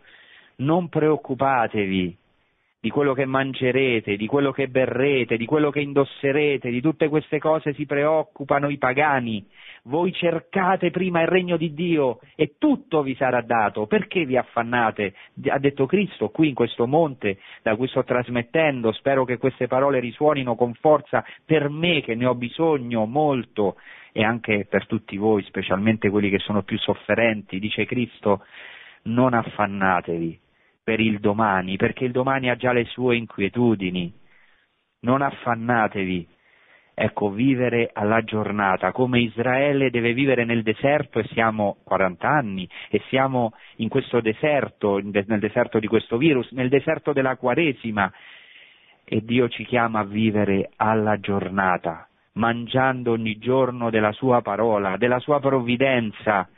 [0.58, 2.17] non preoccupatevi
[2.82, 7.38] di quello che mangerete, di quello che berrete, di quello che indosserete, di tutte queste
[7.38, 9.46] cose si preoccupano i pagani,
[9.84, 15.13] voi cercate prima il regno di Dio e tutto vi sarà dato, perché vi affannate?
[15.50, 20.00] Ha detto Cristo qui in questo monte da cui sto trasmettendo, spero che queste parole
[20.00, 23.76] risuonino con forza per me che ne ho bisogno molto
[24.13, 28.46] e anche per tutti voi, specialmente quelli che sono più sofferenti, dice Cristo,
[29.04, 30.48] non affannatevi
[30.89, 34.12] per il domani, perché il domani ha già le sue inquietudini.
[35.02, 36.28] Non affannatevi
[36.95, 43.04] ecco, vivere alla giornata, come Israele deve vivere nel deserto e siamo 40 anni e
[43.08, 48.12] siamo in questo deserto, nel deserto di questo virus, nel deserto della Quaresima
[49.06, 55.19] e Dio ci chiama a vivere alla giornata, mangiando ogni giorno della sua parola, della
[55.19, 56.49] sua provvidenza.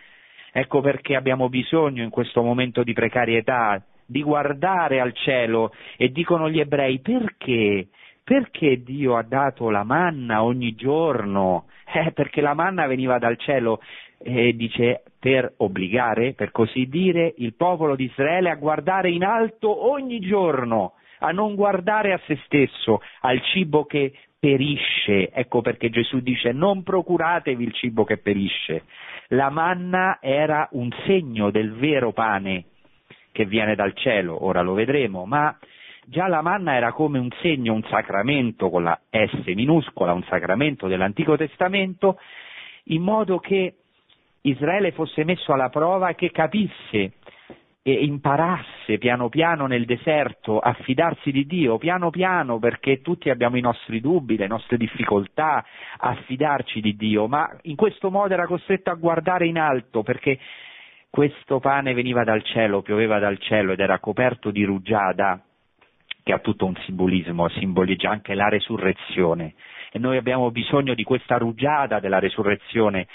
[0.54, 6.50] Ecco perché abbiamo bisogno in questo momento di precarietà di guardare al cielo e dicono
[6.50, 7.88] gli ebrei perché?
[8.24, 11.65] Perché Dio ha dato la manna ogni giorno?
[11.93, 13.82] Eh, perché la manna veniva dal cielo
[14.24, 19.89] e dice per obbligare, per così dire, il popolo di Israele a guardare in alto
[19.89, 25.32] ogni giorno, a non guardare a se stesso, al cibo che perisce.
[25.32, 28.84] Ecco perché Gesù dice non procuratevi il cibo che perisce.
[29.30, 32.65] La manna era un segno del vero pane
[33.32, 35.58] che viene dal cielo, ora lo vedremo, ma
[36.06, 40.88] già la manna era come un segno, un sacramento con la S minuscola, un sacramento
[40.88, 42.20] dell'Antico Testamento,
[42.86, 43.76] in modo che
[44.41, 47.13] Israele fosse messo alla prova e che capisse
[47.84, 53.58] e imparasse piano piano nel deserto a fidarsi di Dio, piano piano perché tutti abbiamo
[53.58, 55.65] i nostri dubbi, le nostre difficoltà
[55.98, 60.38] a fidarci di Dio, ma in questo modo era costretto a guardare in alto perché
[61.12, 65.43] questo pane veniva dal cielo, pioveva dal cielo ed era coperto di rugiada,
[66.24, 69.56] che ha tutto un simbolismo, simboleggia anche la resurrezione.
[69.91, 73.08] E noi abbiamo bisogno di questa rugiada della resurrezione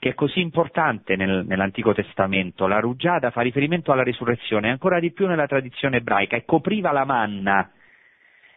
[0.00, 2.66] che è così importante nel, nell'Antico Testamento.
[2.66, 7.04] La rugiada fa riferimento alla risurrezione, ancora di più nella tradizione ebraica, e copriva la
[7.04, 7.70] manna.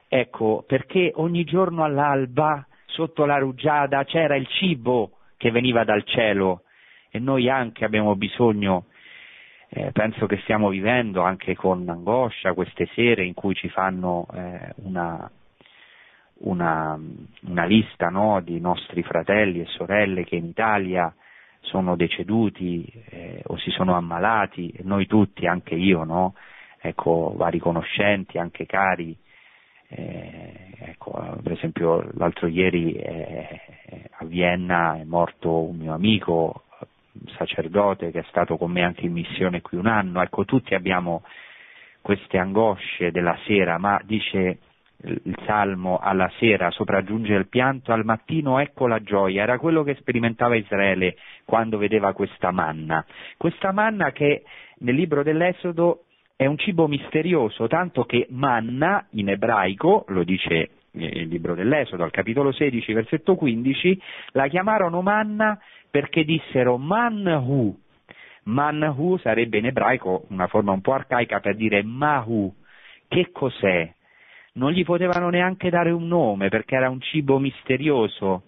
[0.08, 6.64] Ecco, perché ogni giorno all'alba, sotto la rugiada, c'era il cibo che veniva dal cielo
[7.10, 8.86] e noi anche abbiamo bisogno,
[9.70, 14.74] eh, penso che stiamo vivendo anche con angoscia queste sere in cui ci fanno eh,
[14.84, 15.30] una,
[16.40, 17.00] una,
[17.42, 21.14] una, lista no, di nostri fratelli e sorelle che in Italia
[21.62, 26.34] sono deceduti eh, o si sono ammalati, noi tutti, anche io, no?
[26.82, 29.16] ecco, vari conoscenti, anche cari,
[29.90, 33.62] eh, ecco, per esempio l'altro ieri eh,
[34.12, 36.64] a Vienna è morto un mio amico,
[37.38, 41.24] sacerdote che è stato con me anche in missione qui un anno, ecco tutti abbiamo
[42.02, 44.60] queste angosce della sera, ma dice
[45.02, 49.96] il Salmo alla sera sopraggiunge il pianto, al mattino ecco la gioia, era quello che
[49.96, 53.06] sperimentava Israele quando vedeva questa manna.
[53.38, 54.44] Questa manna che
[54.80, 56.04] nel libro dell'Esodo
[56.36, 62.12] è un cibo misterioso, tanto che manna in ebraico, lo dice il libro dell'Esodo al
[62.12, 64.02] capitolo 16, versetto 15,
[64.32, 67.78] la chiamarono manna perché dissero manhu.
[68.44, 72.54] Manhu sarebbe in ebraico una forma un po' arcaica per dire mahu.
[73.08, 73.94] Che cos'è?
[74.54, 78.44] non gli potevano neanche dare un nome perché era un cibo misterioso.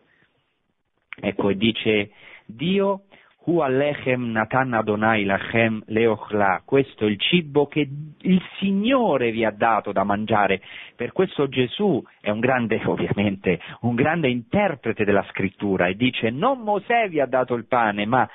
[1.19, 2.11] Ecco, e dice
[2.45, 3.03] Dio,
[3.43, 9.49] Hu alechem natan Adonai lachem leochla, questo è il cibo che il Signore vi ha
[9.49, 10.61] dato da mangiare.
[10.95, 16.59] Per questo Gesù è un grande, ovviamente, un grande interprete della scrittura e dice non
[16.59, 18.29] Mosè vi ha dato il pane, ma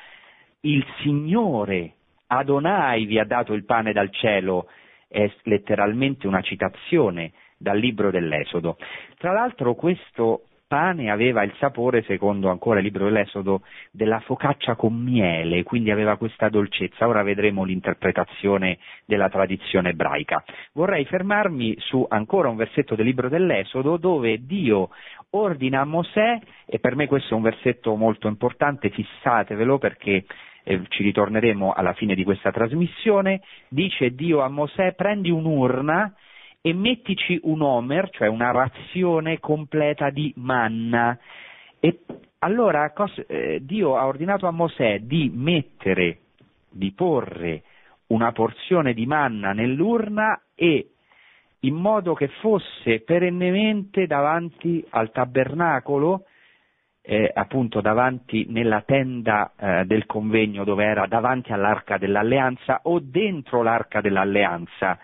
[0.63, 1.93] il Signore
[2.27, 4.67] Adonai vi ha dato il pane dal cielo.
[5.07, 8.77] È letteralmente una citazione dal libro dell'Esodo.
[9.19, 14.95] Tra l'altro questo pane aveva il sapore, secondo ancora il libro dell'Esodo, della focaccia con
[14.95, 17.07] miele, quindi aveva questa dolcezza.
[17.07, 20.43] Ora vedremo l'interpretazione della tradizione ebraica.
[20.73, 24.91] Vorrei fermarmi su ancora un versetto del libro dell'Esodo dove Dio
[25.31, 30.25] ordina a Mosè, e per me questo è un versetto molto importante, fissatevelo perché
[30.65, 36.13] eh, ci ritorneremo alla fine di questa trasmissione, dice Dio a Mosè prendi un'urna
[36.67, 41.17] e mettici un omer, cioè una razione completa di manna.
[41.79, 42.01] E
[42.41, 46.23] allora cos- eh, Dio ha ordinato a Mosè di mettere,
[46.69, 47.63] di porre
[48.09, 50.91] una porzione di manna nell'urna e
[51.61, 56.25] in modo che fosse perennemente davanti al tabernacolo,
[57.01, 63.63] eh, appunto davanti nella tenda eh, del convegno dove era davanti all'arca dell'alleanza o dentro
[63.63, 64.99] l'arca dell'alleanza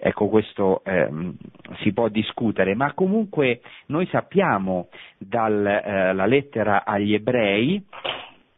[0.00, 1.36] ecco questo ehm,
[1.80, 7.84] si può discutere, ma comunque noi sappiamo dalla eh, lettera agli ebrei,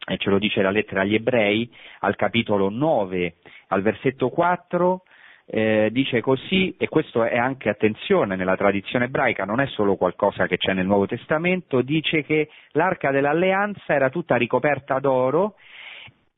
[0.04, 3.34] e ce lo dice la lettera agli ebrei, al capitolo 9,
[3.68, 5.02] al versetto 4,
[5.46, 10.46] eh, dice così, e questo è anche attenzione nella tradizione ebraica, non è solo qualcosa
[10.46, 15.56] che c'è nel Nuovo Testamento, dice che l'arca dell'alleanza era tutta ricoperta d'oro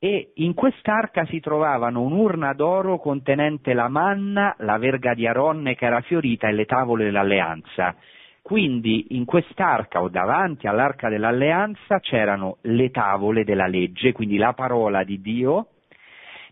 [0.05, 5.85] e in quest'arca si trovavano un'urna d'oro contenente la manna, la verga di Aronne che
[5.85, 7.95] era fiorita e le tavole dell'alleanza.
[8.43, 15.03] Quindi in quest'arca o davanti all'arca dell'alleanza c'erano le tavole della legge, quindi la parola
[15.03, 15.69] di Dio,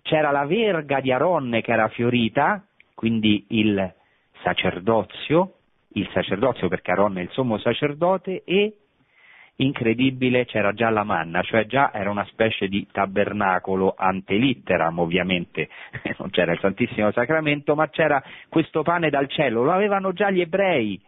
[0.02, 3.94] c'era la verga di Aronne che era fiorita, quindi il
[4.42, 5.54] sacerdozio,
[5.90, 8.78] il sacerdozio perché Aronne è il sommo sacerdote, e
[9.58, 15.70] incredibile c'era già la manna, cioè già era una specie di tabernacolo antelitteram, ovviamente.
[16.18, 20.42] Non c'era il Santissimo Sacramento, ma c'era questo pane dal cielo, lo avevano già gli
[20.42, 21.00] ebrei,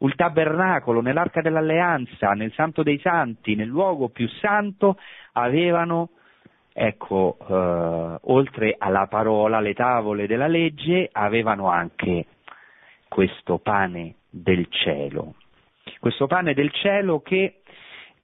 [0.00, 4.96] il tabernacolo nell'arca dell'alleanza, nel santo dei santi, nel luogo più santo,
[5.32, 6.10] avevano
[6.72, 12.26] ecco, eh, oltre alla parola, le tavole della legge, avevano anche
[13.08, 15.34] questo pane del cielo.
[15.98, 17.57] Questo pane del cielo che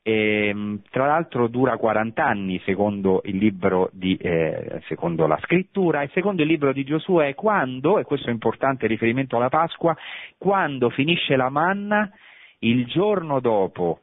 [0.06, 6.48] eh, tra l'altro dura 40 anni secondo di, eh, secondo la scrittura e secondo il
[6.48, 9.96] libro di Giosuè quando, e questo è importante riferimento alla Pasqua,
[10.36, 12.10] quando finisce la manna
[12.58, 14.00] il giorno dopo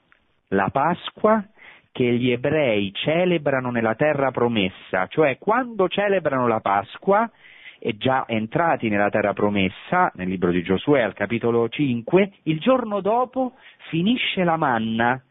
[0.49, 1.45] la Pasqua
[1.91, 7.29] che gli ebrei celebrano nella terra promessa, cioè quando celebrano la Pasqua
[7.77, 13.01] e già entrati nella terra promessa, nel libro di Giosuè al capitolo 5, il giorno
[13.01, 13.53] dopo
[13.89, 15.21] finisce la manna,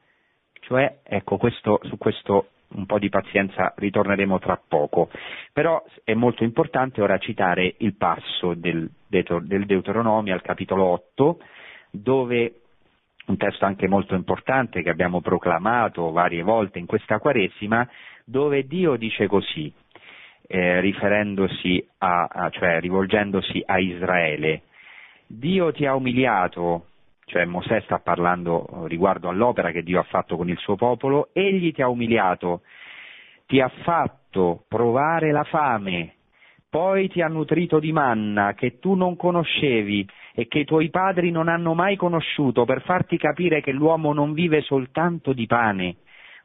[0.70, 5.10] cioè ecco questo, su questo un po' di pazienza ritorneremo tra poco,
[5.52, 11.40] però è molto importante ora citare il passo del, del Deuteronomio al capitolo 8,
[11.90, 12.54] dove
[13.26, 17.88] un testo anche molto importante che abbiamo proclamato varie volte in questa Quaresima,
[18.24, 19.72] dove Dio dice così,
[20.46, 24.62] eh, riferendosi a, a, cioè rivolgendosi a Israele,
[25.26, 26.89] Dio ti ha umiliato,
[27.30, 31.72] cioè Mosè sta parlando riguardo all'opera che Dio ha fatto con il suo popolo, egli
[31.72, 32.62] ti ha umiliato,
[33.46, 36.14] ti ha fatto provare la fame,
[36.68, 41.30] poi ti ha nutrito di manna che tu non conoscevi e che i tuoi padri
[41.30, 45.96] non hanno mai conosciuto per farti capire che l'uomo non vive soltanto di pane,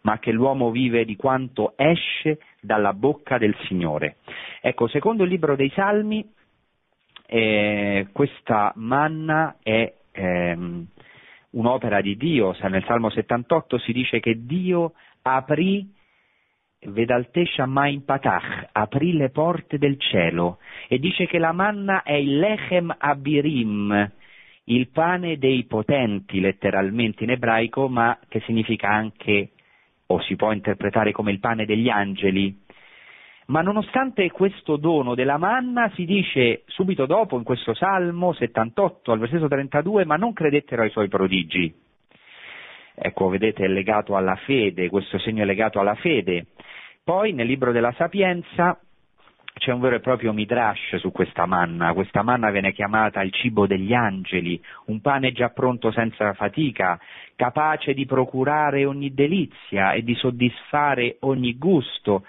[0.02, 4.18] ma che l'uomo vive di quanto esce dalla bocca del Signore.
[4.62, 6.24] Ecco, secondo il libro dei Salmi,
[7.26, 10.88] eh, questa manna è ehm,
[11.52, 15.94] un'opera di Dio, nel Salmo 78 si dice che Dio aprì
[16.88, 22.38] Vedalte Shammai Patach, aprì le porte del cielo e dice che la manna è il
[22.38, 24.12] lechem abirim,
[24.66, 29.52] il pane dei potenti letteralmente in ebraico, ma che significa anche,
[30.08, 32.64] o si può interpretare come il pane degli angeli.
[33.48, 39.20] Ma nonostante questo dono della manna, si dice subito dopo in questo Salmo 78 al
[39.20, 41.74] versetto 32, ma non credettero ai suoi prodigi.
[42.96, 46.48] Ecco, vedete, è legato alla fede, questo segno è legato alla fede.
[47.04, 48.80] Poi nel libro della Sapienza
[49.54, 53.68] c'è un vero e proprio midrash su questa manna, questa manna viene chiamata il cibo
[53.68, 57.00] degli angeli, un pane già pronto senza fatica,
[57.36, 62.26] capace di procurare ogni delizia e di soddisfare ogni gusto.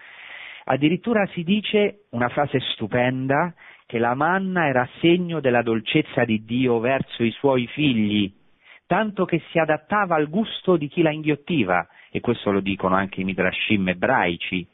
[0.69, 3.55] Addirittura si dice una frase stupenda
[3.87, 8.33] che la manna era segno della dolcezza di Dio verso i suoi figli,
[8.85, 13.21] tanto che si adattava al gusto di chi la inghiottiva e questo lo dicono anche
[13.21, 14.67] i midrashim ebraici.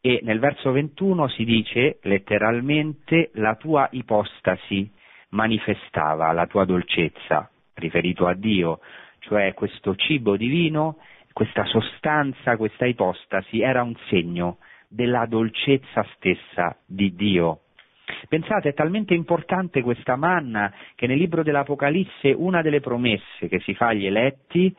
[0.00, 4.90] E nel verso 21 si dice letteralmente la tua ipostasi
[5.30, 8.80] manifestava la tua dolcezza, riferito a Dio,
[9.18, 10.96] cioè questo cibo divino,
[11.34, 14.58] questa sostanza, questa ipostasi era un segno
[14.94, 17.60] della dolcezza stessa di Dio.
[18.28, 23.74] Pensate, è talmente importante questa manna che nel libro dell'Apocalisse una delle promesse che si
[23.74, 24.74] fa agli eletti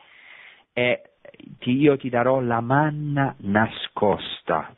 [0.72, 1.00] è
[1.64, 4.74] io ti darò la manna nascosta.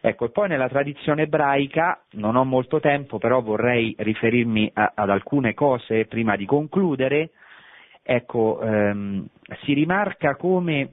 [0.00, 5.10] Ecco, e poi nella tradizione ebraica, non ho molto tempo, però vorrei riferirmi a, ad
[5.10, 7.30] alcune cose prima di concludere,
[8.02, 9.26] ecco, ehm,
[9.64, 10.92] si rimarca come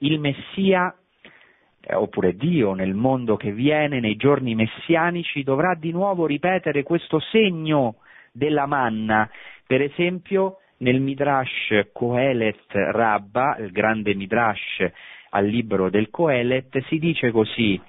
[0.00, 0.94] il Messia,
[1.88, 7.18] eh, oppure Dio nel mondo che viene, nei giorni messianici, dovrà di nuovo ripetere questo
[7.18, 7.96] segno
[8.30, 9.28] della manna,
[9.66, 14.86] per esempio nel Midrash Kohelet Rabba, il grande Midrash
[15.30, 17.80] al libro del Kohelet, si dice così,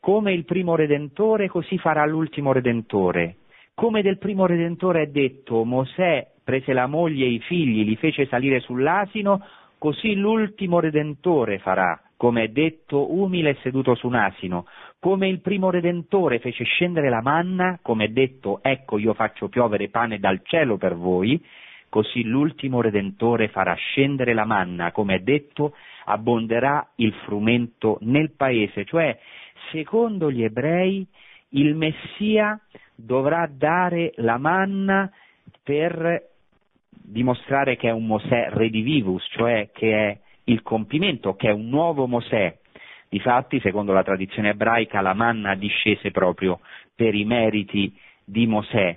[0.00, 3.36] come il primo redentore così farà l'ultimo redentore.
[3.74, 8.26] Come del primo redentore è detto, Mosè prese la moglie e i figli, li fece
[8.26, 9.44] salire sull'asino,
[9.78, 14.66] così l'ultimo redentore farà, come è detto, umile e seduto su un asino.
[14.98, 19.88] Come il primo redentore fece scendere la manna, come è detto, ecco io faccio piovere
[19.88, 21.42] pane dal cielo per voi,
[21.88, 28.84] così l'ultimo Redentore farà scendere la manna, come è detto, abbonderà il frumento nel paese,
[28.84, 29.18] cioè
[29.70, 31.06] secondo gli ebrei
[31.52, 32.60] il Messia
[32.94, 35.10] dovrà dare la manna
[35.62, 36.28] per
[36.90, 40.18] dimostrare che è un Mosè redivivus, cioè che è
[40.50, 42.58] il compimento, che è un nuovo Mosè.
[43.08, 46.60] Difatti, secondo la tradizione ebraica, la manna discese proprio
[46.94, 47.92] per i meriti
[48.24, 48.96] di Mosè,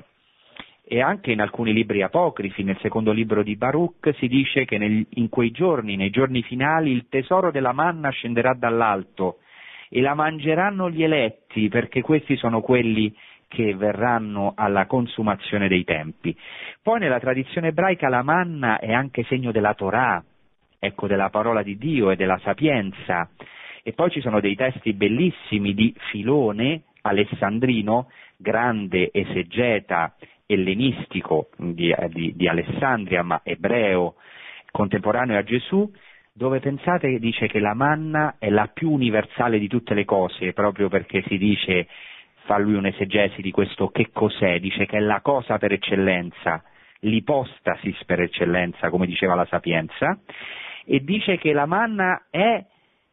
[0.86, 5.06] e anche in alcuni libri apocrifi, nel secondo libro di Baruch, si dice che nel,
[5.12, 9.38] in quei giorni, nei giorni finali, il tesoro della manna scenderà dall'alto
[9.90, 13.16] e la mangeranno gli eletti, perché questi sono quelli
[13.48, 16.36] che verranno alla consumazione dei tempi.
[16.82, 20.24] Poi nella tradizione ebraica la manna è anche segno della Torah,
[20.84, 23.30] ecco, della parola di Dio e della sapienza.
[23.82, 30.16] E poi ci sono dei testi bellissimi di Filone, alessandrino, grande esegeta
[30.46, 34.16] ellenistico di, di, di Alessandria, ma ebreo,
[34.72, 35.90] contemporaneo a Gesù,
[36.34, 40.52] dove pensate che dice che la manna è la più universale di tutte le cose,
[40.52, 41.88] proprio perché si dice
[42.46, 46.62] fa lui un'esegesi di questo che cos'è, dice che è la cosa per eccellenza,
[47.00, 50.20] l'ipostasis per eccellenza, come diceva la Sapienza,
[50.86, 52.66] e dice che la manna è,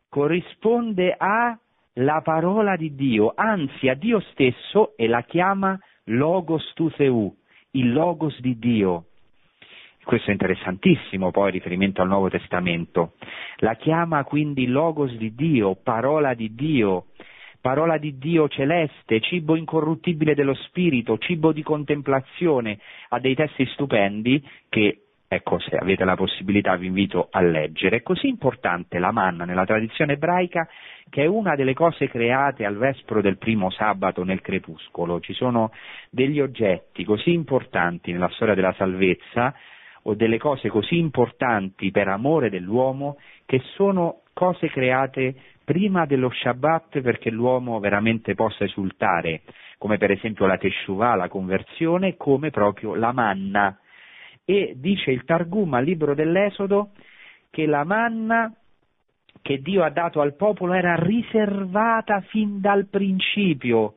[0.09, 7.35] corrisponde alla parola di Dio, anzi a Dio stesso e la chiama logos tu seu,
[7.73, 9.05] il logos di Dio.
[10.03, 13.13] Questo è interessantissimo poi riferimento al Nuovo Testamento.
[13.59, 17.07] La chiama quindi logos di Dio, parola di Dio,
[17.61, 22.79] parola di Dio celeste, cibo incorruttibile dello spirito, cibo di contemplazione,
[23.11, 25.03] ha dei testi stupendi che,
[25.33, 27.99] ecco, se avete la possibilità vi invito a leggere.
[27.99, 30.69] È così importante la manna nella tradizione ebraica
[31.09, 35.21] che è una delle cose create al vespro del primo sabato nel crepuscolo.
[35.21, 35.71] Ci sono
[36.11, 39.55] degli oggetti così importanti nella storia della salvezza
[40.03, 43.17] o delle cose così importanti per amore dell'uomo
[43.47, 49.43] che sono cose create prima dello Shabbat perché l'uomo veramente possa esultare,
[49.79, 53.79] come per esempio la Teshuvah, la conversione, come proprio la manna.
[54.51, 56.91] E dice il Targum al libro dell'Esodo
[57.51, 58.53] che la manna
[59.43, 63.95] che Dio ha dato al popolo era riservata fin dal principio,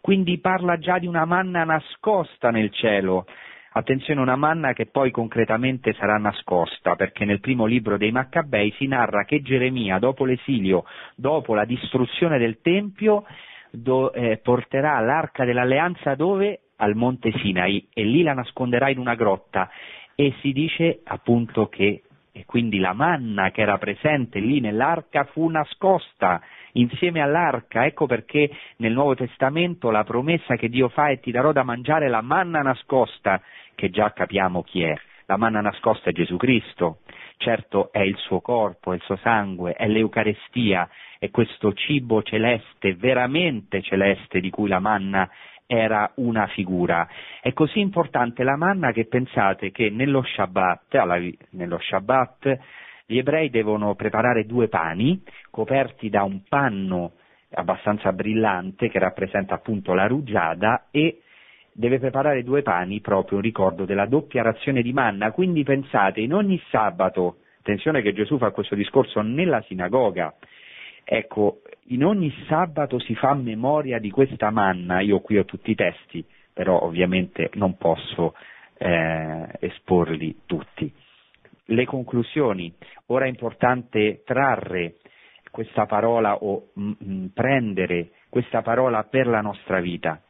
[0.00, 3.26] quindi parla già di una manna nascosta nel cielo,
[3.74, 8.86] Attenzione, una manna che poi concretamente sarà nascosta, perché nel primo libro dei Maccabei si
[8.86, 10.84] narra che Geremia, dopo l'esilio,
[11.14, 13.24] dopo la distruzione del Tempio,
[13.70, 16.60] do, eh, porterà l'arca dell'alleanza dove?
[16.82, 19.70] Al monte Sinai e lì la nasconderà in una grotta.
[20.16, 22.02] E si dice appunto che
[22.34, 26.40] e quindi la manna che era presente lì nell'arca fu nascosta
[26.72, 31.52] insieme all'arca, ecco perché nel Nuovo Testamento la promessa che Dio fa è ti darò
[31.52, 33.42] da mangiare la manna nascosta,
[33.74, 34.94] che già capiamo chi è.
[35.26, 37.00] La manna nascosta è Gesù Cristo,
[37.36, 42.94] certo è il suo corpo, è il suo sangue, è l'Eucarestia, è questo cibo celeste,
[42.94, 45.30] veramente celeste di cui la manna
[45.74, 47.08] era una figura.
[47.40, 51.18] È così importante la manna che pensate che nello Shabbat, alla,
[51.50, 52.58] nello Shabbat
[53.06, 57.12] gli ebrei devono preparare due pani coperti da un panno
[57.54, 61.22] abbastanza brillante che rappresenta appunto la rugiada e
[61.72, 65.32] deve preparare due pani proprio in ricordo della doppia razione di manna.
[65.32, 70.34] Quindi pensate, in ogni sabato, attenzione che Gesù fa questo discorso nella sinagoga,
[71.02, 75.74] ecco, in ogni sabato si fa memoria di questa manna, io qui ho tutti i
[75.74, 78.34] testi, però ovviamente non posso
[78.78, 80.92] eh, esporli tutti.
[81.66, 82.72] Le conclusioni,
[83.06, 84.96] ora è importante trarre
[85.50, 90.20] questa parola o m- m- prendere questa parola per la nostra vita.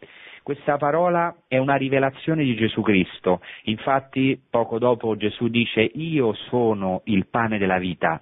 [0.42, 7.02] Questa parola è una rivelazione di Gesù Cristo, infatti poco dopo Gesù dice io sono
[7.04, 8.20] il pane della vita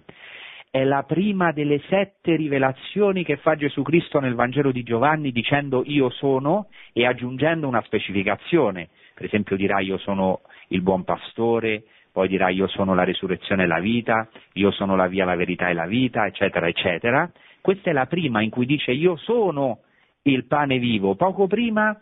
[0.70, 5.82] è la prima delle sette rivelazioni che fa Gesù Cristo nel Vangelo di Giovanni dicendo
[5.84, 8.88] io sono e aggiungendo una specificazione.
[9.12, 13.66] Per esempio dirà io sono il buon pastore, poi dirà io sono la resurrezione e
[13.66, 17.28] la vita, io sono la via, la verità e la vita, eccetera, eccetera.
[17.60, 19.80] Questa è la prima in cui dice io sono
[20.22, 21.16] il pane vivo.
[21.16, 21.98] Poco prima,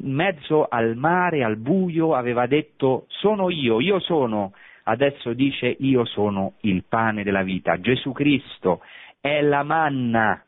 [0.00, 4.52] in mezzo al mare, al buio, aveva detto sono io, io sono
[4.88, 7.80] adesso dice io sono il pane della vita.
[7.80, 8.82] Gesù Cristo
[9.20, 10.44] è la manna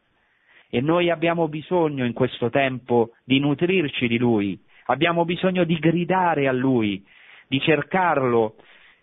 [0.70, 6.47] e noi abbiamo bisogno in questo tempo di nutrirci di Lui, abbiamo bisogno di gridare
[6.47, 7.05] a Lui,
[7.49, 8.57] di cercarlo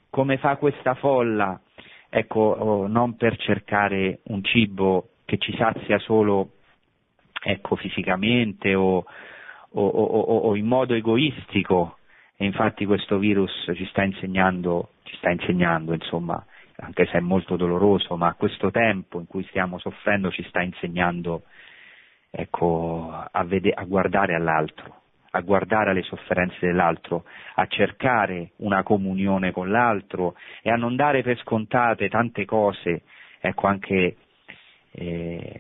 [0.10, 1.60] come fa questa folla,
[2.10, 6.52] ecco, oh, non per cercare un cibo che ci sazia solo
[7.44, 8.98] ecco, fisicamente o,
[9.72, 11.98] o, o, o in modo egoistico,
[12.38, 16.44] e infatti questo virus ci sta insegnando, ci sta insegnando, insomma,
[16.78, 21.44] anche se è molto doloroso, ma questo tempo in cui stiamo soffrendo ci sta insegnando
[22.30, 25.02] ecco, a, vede- a guardare all'altro,
[25.32, 27.24] a guardare alle sofferenze dell'altro,
[27.56, 33.04] a cercare una comunione con l'altro e a non dare per scontate tante cose,
[33.40, 34.18] ecco anche
[34.92, 35.60] eh,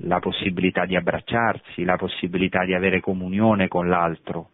[0.00, 4.50] la possibilità di abbracciarsi, la possibilità di avere comunione con l'altro.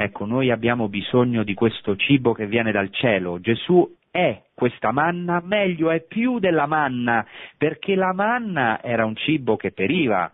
[0.00, 3.40] Ecco, noi abbiamo bisogno di questo cibo che viene dal cielo.
[3.40, 7.26] Gesù è questa manna, meglio è più della manna,
[7.56, 10.30] perché la manna era un cibo che periva,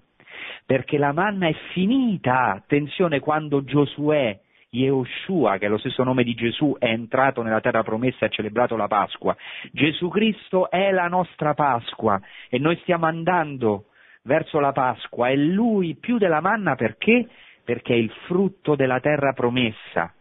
[0.66, 2.50] perché la manna è finita.
[2.50, 4.38] Attenzione quando Giosuè
[4.68, 8.28] Yehoshua, che è lo stesso nome di Gesù, è entrato nella terra promessa e ha
[8.28, 9.34] celebrato la Pasqua.
[9.72, 13.86] Gesù Cristo è la nostra Pasqua e noi stiamo andando
[14.24, 17.28] verso la Pasqua e Lui più della manna perché?
[17.64, 20.12] Perché il frutto della terra promessa,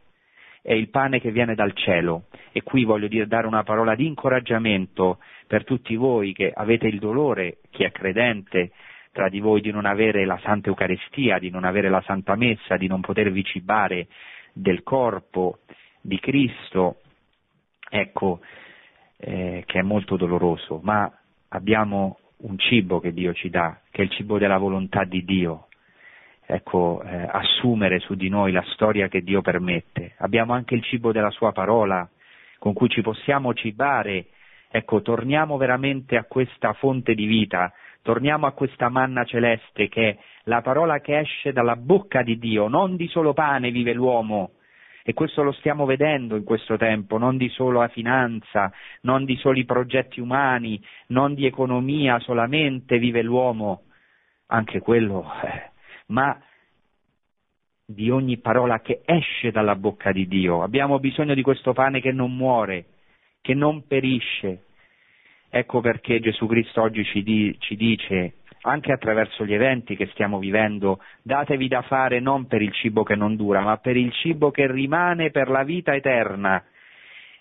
[0.64, 2.28] è il pane che viene dal cielo.
[2.54, 7.00] E qui voglio dire, dare una parola di incoraggiamento per tutti voi che avete il
[7.00, 8.72] dolore, chi è credente,
[9.12, 12.78] tra di voi di non avere la Santa Eucaristia, di non avere la Santa Messa,
[12.78, 14.08] di non potervi cibare
[14.54, 15.60] del corpo
[16.02, 17.02] di Cristo,
[17.90, 18.40] ecco,
[19.18, 21.12] eh, che è molto doloroso, ma
[21.50, 25.68] abbiamo un cibo che Dio ci dà, che è il cibo della volontà di Dio.
[26.46, 30.14] Ecco, eh, assumere su di noi la storia che Dio permette.
[30.18, 32.08] Abbiamo anche il cibo della Sua parola,
[32.60, 34.28] con cui ci possiamo cibare.
[34.70, 37.72] Ecco, torniamo veramente a questa fonte di vita,
[38.02, 42.68] torniamo a questa manna celeste che è la parola che esce dalla bocca di Dio,
[42.68, 44.54] non di solo pane vive l'uomo,
[45.06, 48.72] e questo lo stiamo vedendo in questo tempo, non di solo a finanza,
[49.02, 53.84] non di soli progetti umani, non di economia solamente vive l'uomo,
[54.48, 55.72] anche quello, eh,
[56.14, 56.40] ma
[57.86, 60.64] di ogni parola che esce dalla bocca di Dio.
[60.64, 62.86] Abbiamo bisogno di questo pane che non muore,
[63.42, 64.64] che non perisce,
[65.56, 70.40] Ecco perché Gesù Cristo oggi ci, di, ci dice, anche attraverso gli eventi che stiamo
[70.40, 74.50] vivendo, datevi da fare non per il cibo che non dura, ma per il cibo
[74.50, 76.66] che rimane per la vita eterna.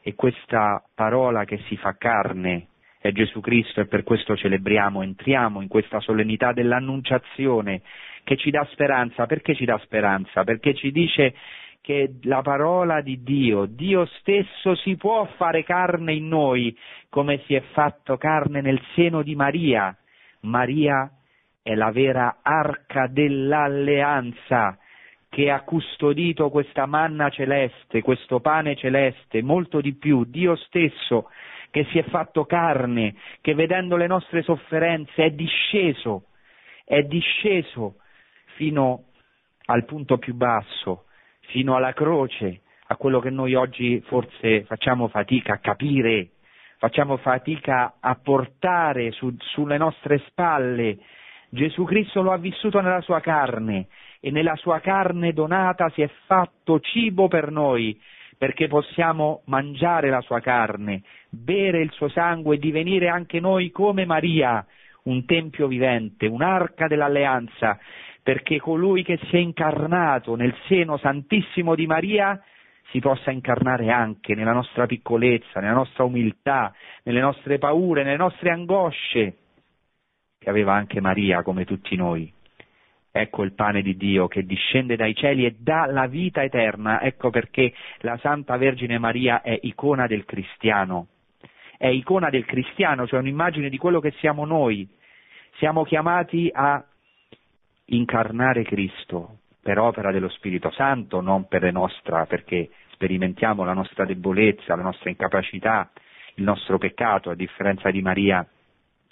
[0.03, 2.67] E questa parola che si fa carne
[2.99, 7.81] è Gesù Cristo e per questo celebriamo, entriamo in questa solennità dell'annunciazione
[8.25, 9.27] che ci dà speranza.
[9.27, 10.45] Perché ci dà speranza?
[10.45, 11.35] Perché ci dice
[11.81, 16.77] che la parola di Dio, Dio stesso si può fare carne in noi
[17.09, 19.95] come si è fatto carne nel seno di Maria.
[20.43, 21.11] Maria
[21.61, 24.79] è la vera arca dell'alleanza
[25.29, 31.31] che ha custodito questa manna celeste, questo pane celeste, molto di più, Dio stesso
[31.71, 36.27] che si è fatto carne, che vedendo le nostre sofferenze è disceso,
[36.85, 37.97] è disceso
[38.57, 39.05] fino
[39.67, 41.05] al punto più basso,
[41.41, 46.31] fino alla croce, a quello che noi oggi forse facciamo fatica a capire,
[46.79, 50.99] facciamo fatica a portare su, sulle nostre spalle.
[51.49, 53.87] Gesù Cristo lo ha vissuto nella sua carne
[54.21, 57.99] e nella sua carne donata si è fatto cibo per noi,
[58.37, 64.05] perché possiamo mangiare la sua carne, bere il suo sangue e divenire anche noi come
[64.05, 64.65] Maria,
[65.05, 67.79] un tempio vivente, un'arca dell'alleanza
[68.23, 72.41] perché colui che si è incarnato nel seno santissimo di Maria
[72.91, 78.51] si possa incarnare anche nella nostra piccolezza, nella nostra umiltà, nelle nostre paure, nelle nostre
[78.51, 79.37] angosce,
[80.39, 82.33] che aveva anche Maria come tutti noi.
[83.15, 87.03] Ecco il pane di Dio che discende dai cieli e dà la vita eterna.
[87.03, 91.09] Ecco perché la Santa Vergine Maria è icona del cristiano.
[91.77, 94.89] È icona del cristiano, cioè un'immagine di quello che siamo noi.
[95.57, 96.83] Siamo chiamati a
[97.95, 104.75] incarnare Cristo per opera dello Spirito Santo, non per nostra, perché sperimentiamo la nostra debolezza,
[104.75, 105.91] la nostra incapacità,
[106.35, 108.47] il nostro peccato, a differenza di Maria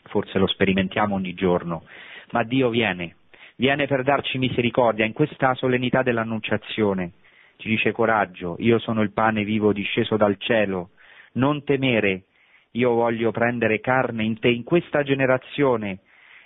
[0.05, 1.85] forse lo sperimentiamo ogni giorno,
[2.31, 3.17] ma Dio viene,
[3.57, 7.13] viene per darci misericordia in questa solennità dell'Annunciazione.
[7.57, 10.91] Ci dice coraggio, io sono il pane vivo disceso dal cielo,
[11.33, 12.25] non temere,
[12.73, 16.01] io voglio prendere carne in te in questa generazione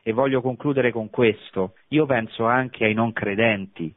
[0.07, 1.75] e voglio concludere con questo.
[1.89, 3.93] Io penso anche ai non credenti.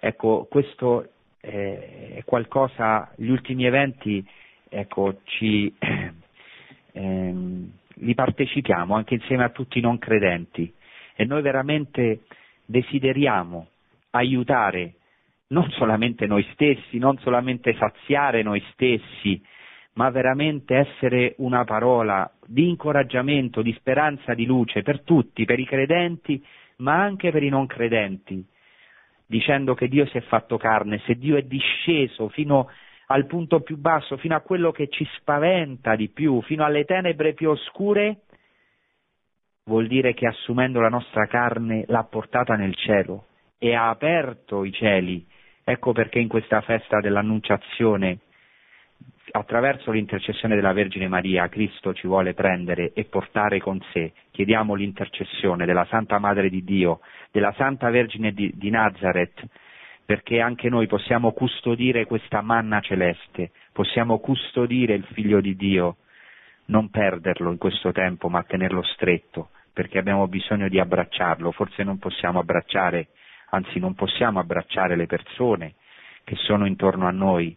[0.00, 4.26] Ecco, questo è qualcosa, gli ultimi eventi,
[4.68, 5.72] ecco, ci,
[6.92, 10.72] ehm, li partecipiamo anche insieme a tutti i non credenti
[11.14, 12.20] e noi veramente
[12.64, 13.68] desideriamo
[14.10, 14.94] aiutare
[15.48, 19.42] non solamente noi stessi, non solamente saziare noi stessi,
[19.94, 25.66] ma veramente essere una parola di incoraggiamento, di speranza, di luce per tutti, per i
[25.66, 26.42] credenti,
[26.76, 28.42] ma anche per i non credenti,
[29.26, 32.70] dicendo che Dio si è fatto carne, se Dio è disceso fino
[33.08, 37.34] al punto più basso, fino a quello che ci spaventa di più, fino alle tenebre
[37.34, 38.22] più oscure,
[39.64, 43.26] vuol dire che assumendo la nostra carne l'ha portata nel cielo
[43.58, 45.26] e ha aperto i cieli.
[45.64, 48.20] Ecco perché in questa festa dell'Annunciazione
[49.30, 54.12] attraverso l'intercessione della Vergine Maria Cristo ci vuole prendere e portare con sé.
[54.30, 57.00] Chiediamo l'intercessione della Santa Madre di Dio,
[57.30, 59.44] della Santa Vergine di, di Nazareth,
[60.04, 65.96] perché anche noi possiamo custodire questa manna celeste, possiamo custodire il Figlio di Dio,
[66.66, 71.98] non perderlo in questo tempo, ma tenerlo stretto, perché abbiamo bisogno di abbracciarlo, forse non
[71.98, 73.08] possiamo abbracciare,
[73.50, 75.74] anzi non possiamo abbracciare le persone
[76.24, 77.56] che sono intorno a noi,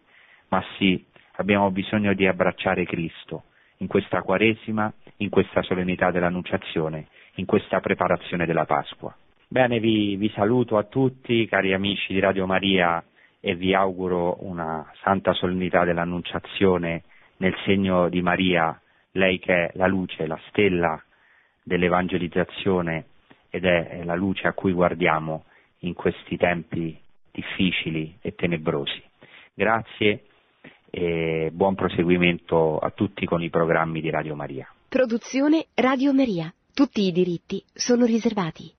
[0.49, 1.05] ma sì,
[1.41, 3.43] abbiamo bisogno di abbracciare Cristo
[3.77, 9.13] in questa Quaresima, in questa solennità dell'Annunciazione, in questa preparazione della Pasqua.
[9.47, 13.03] Bene, vi, vi saluto a tutti, cari amici di Radio Maria,
[13.39, 17.03] e vi auguro una santa solennità dell'Annunciazione
[17.37, 18.79] nel segno di Maria,
[19.13, 21.01] lei che è la luce, la stella
[21.63, 23.05] dell'evangelizzazione
[23.49, 25.45] ed è la luce a cui guardiamo
[25.79, 26.97] in questi tempi
[27.31, 29.01] difficili e tenebrosi.
[29.53, 30.25] Grazie
[30.91, 34.67] e buon proseguimento a tutti con i programmi di Radio Maria.
[34.87, 36.53] Produzione Radio Maria.
[36.73, 38.69] Tutti i diritti sono riservati.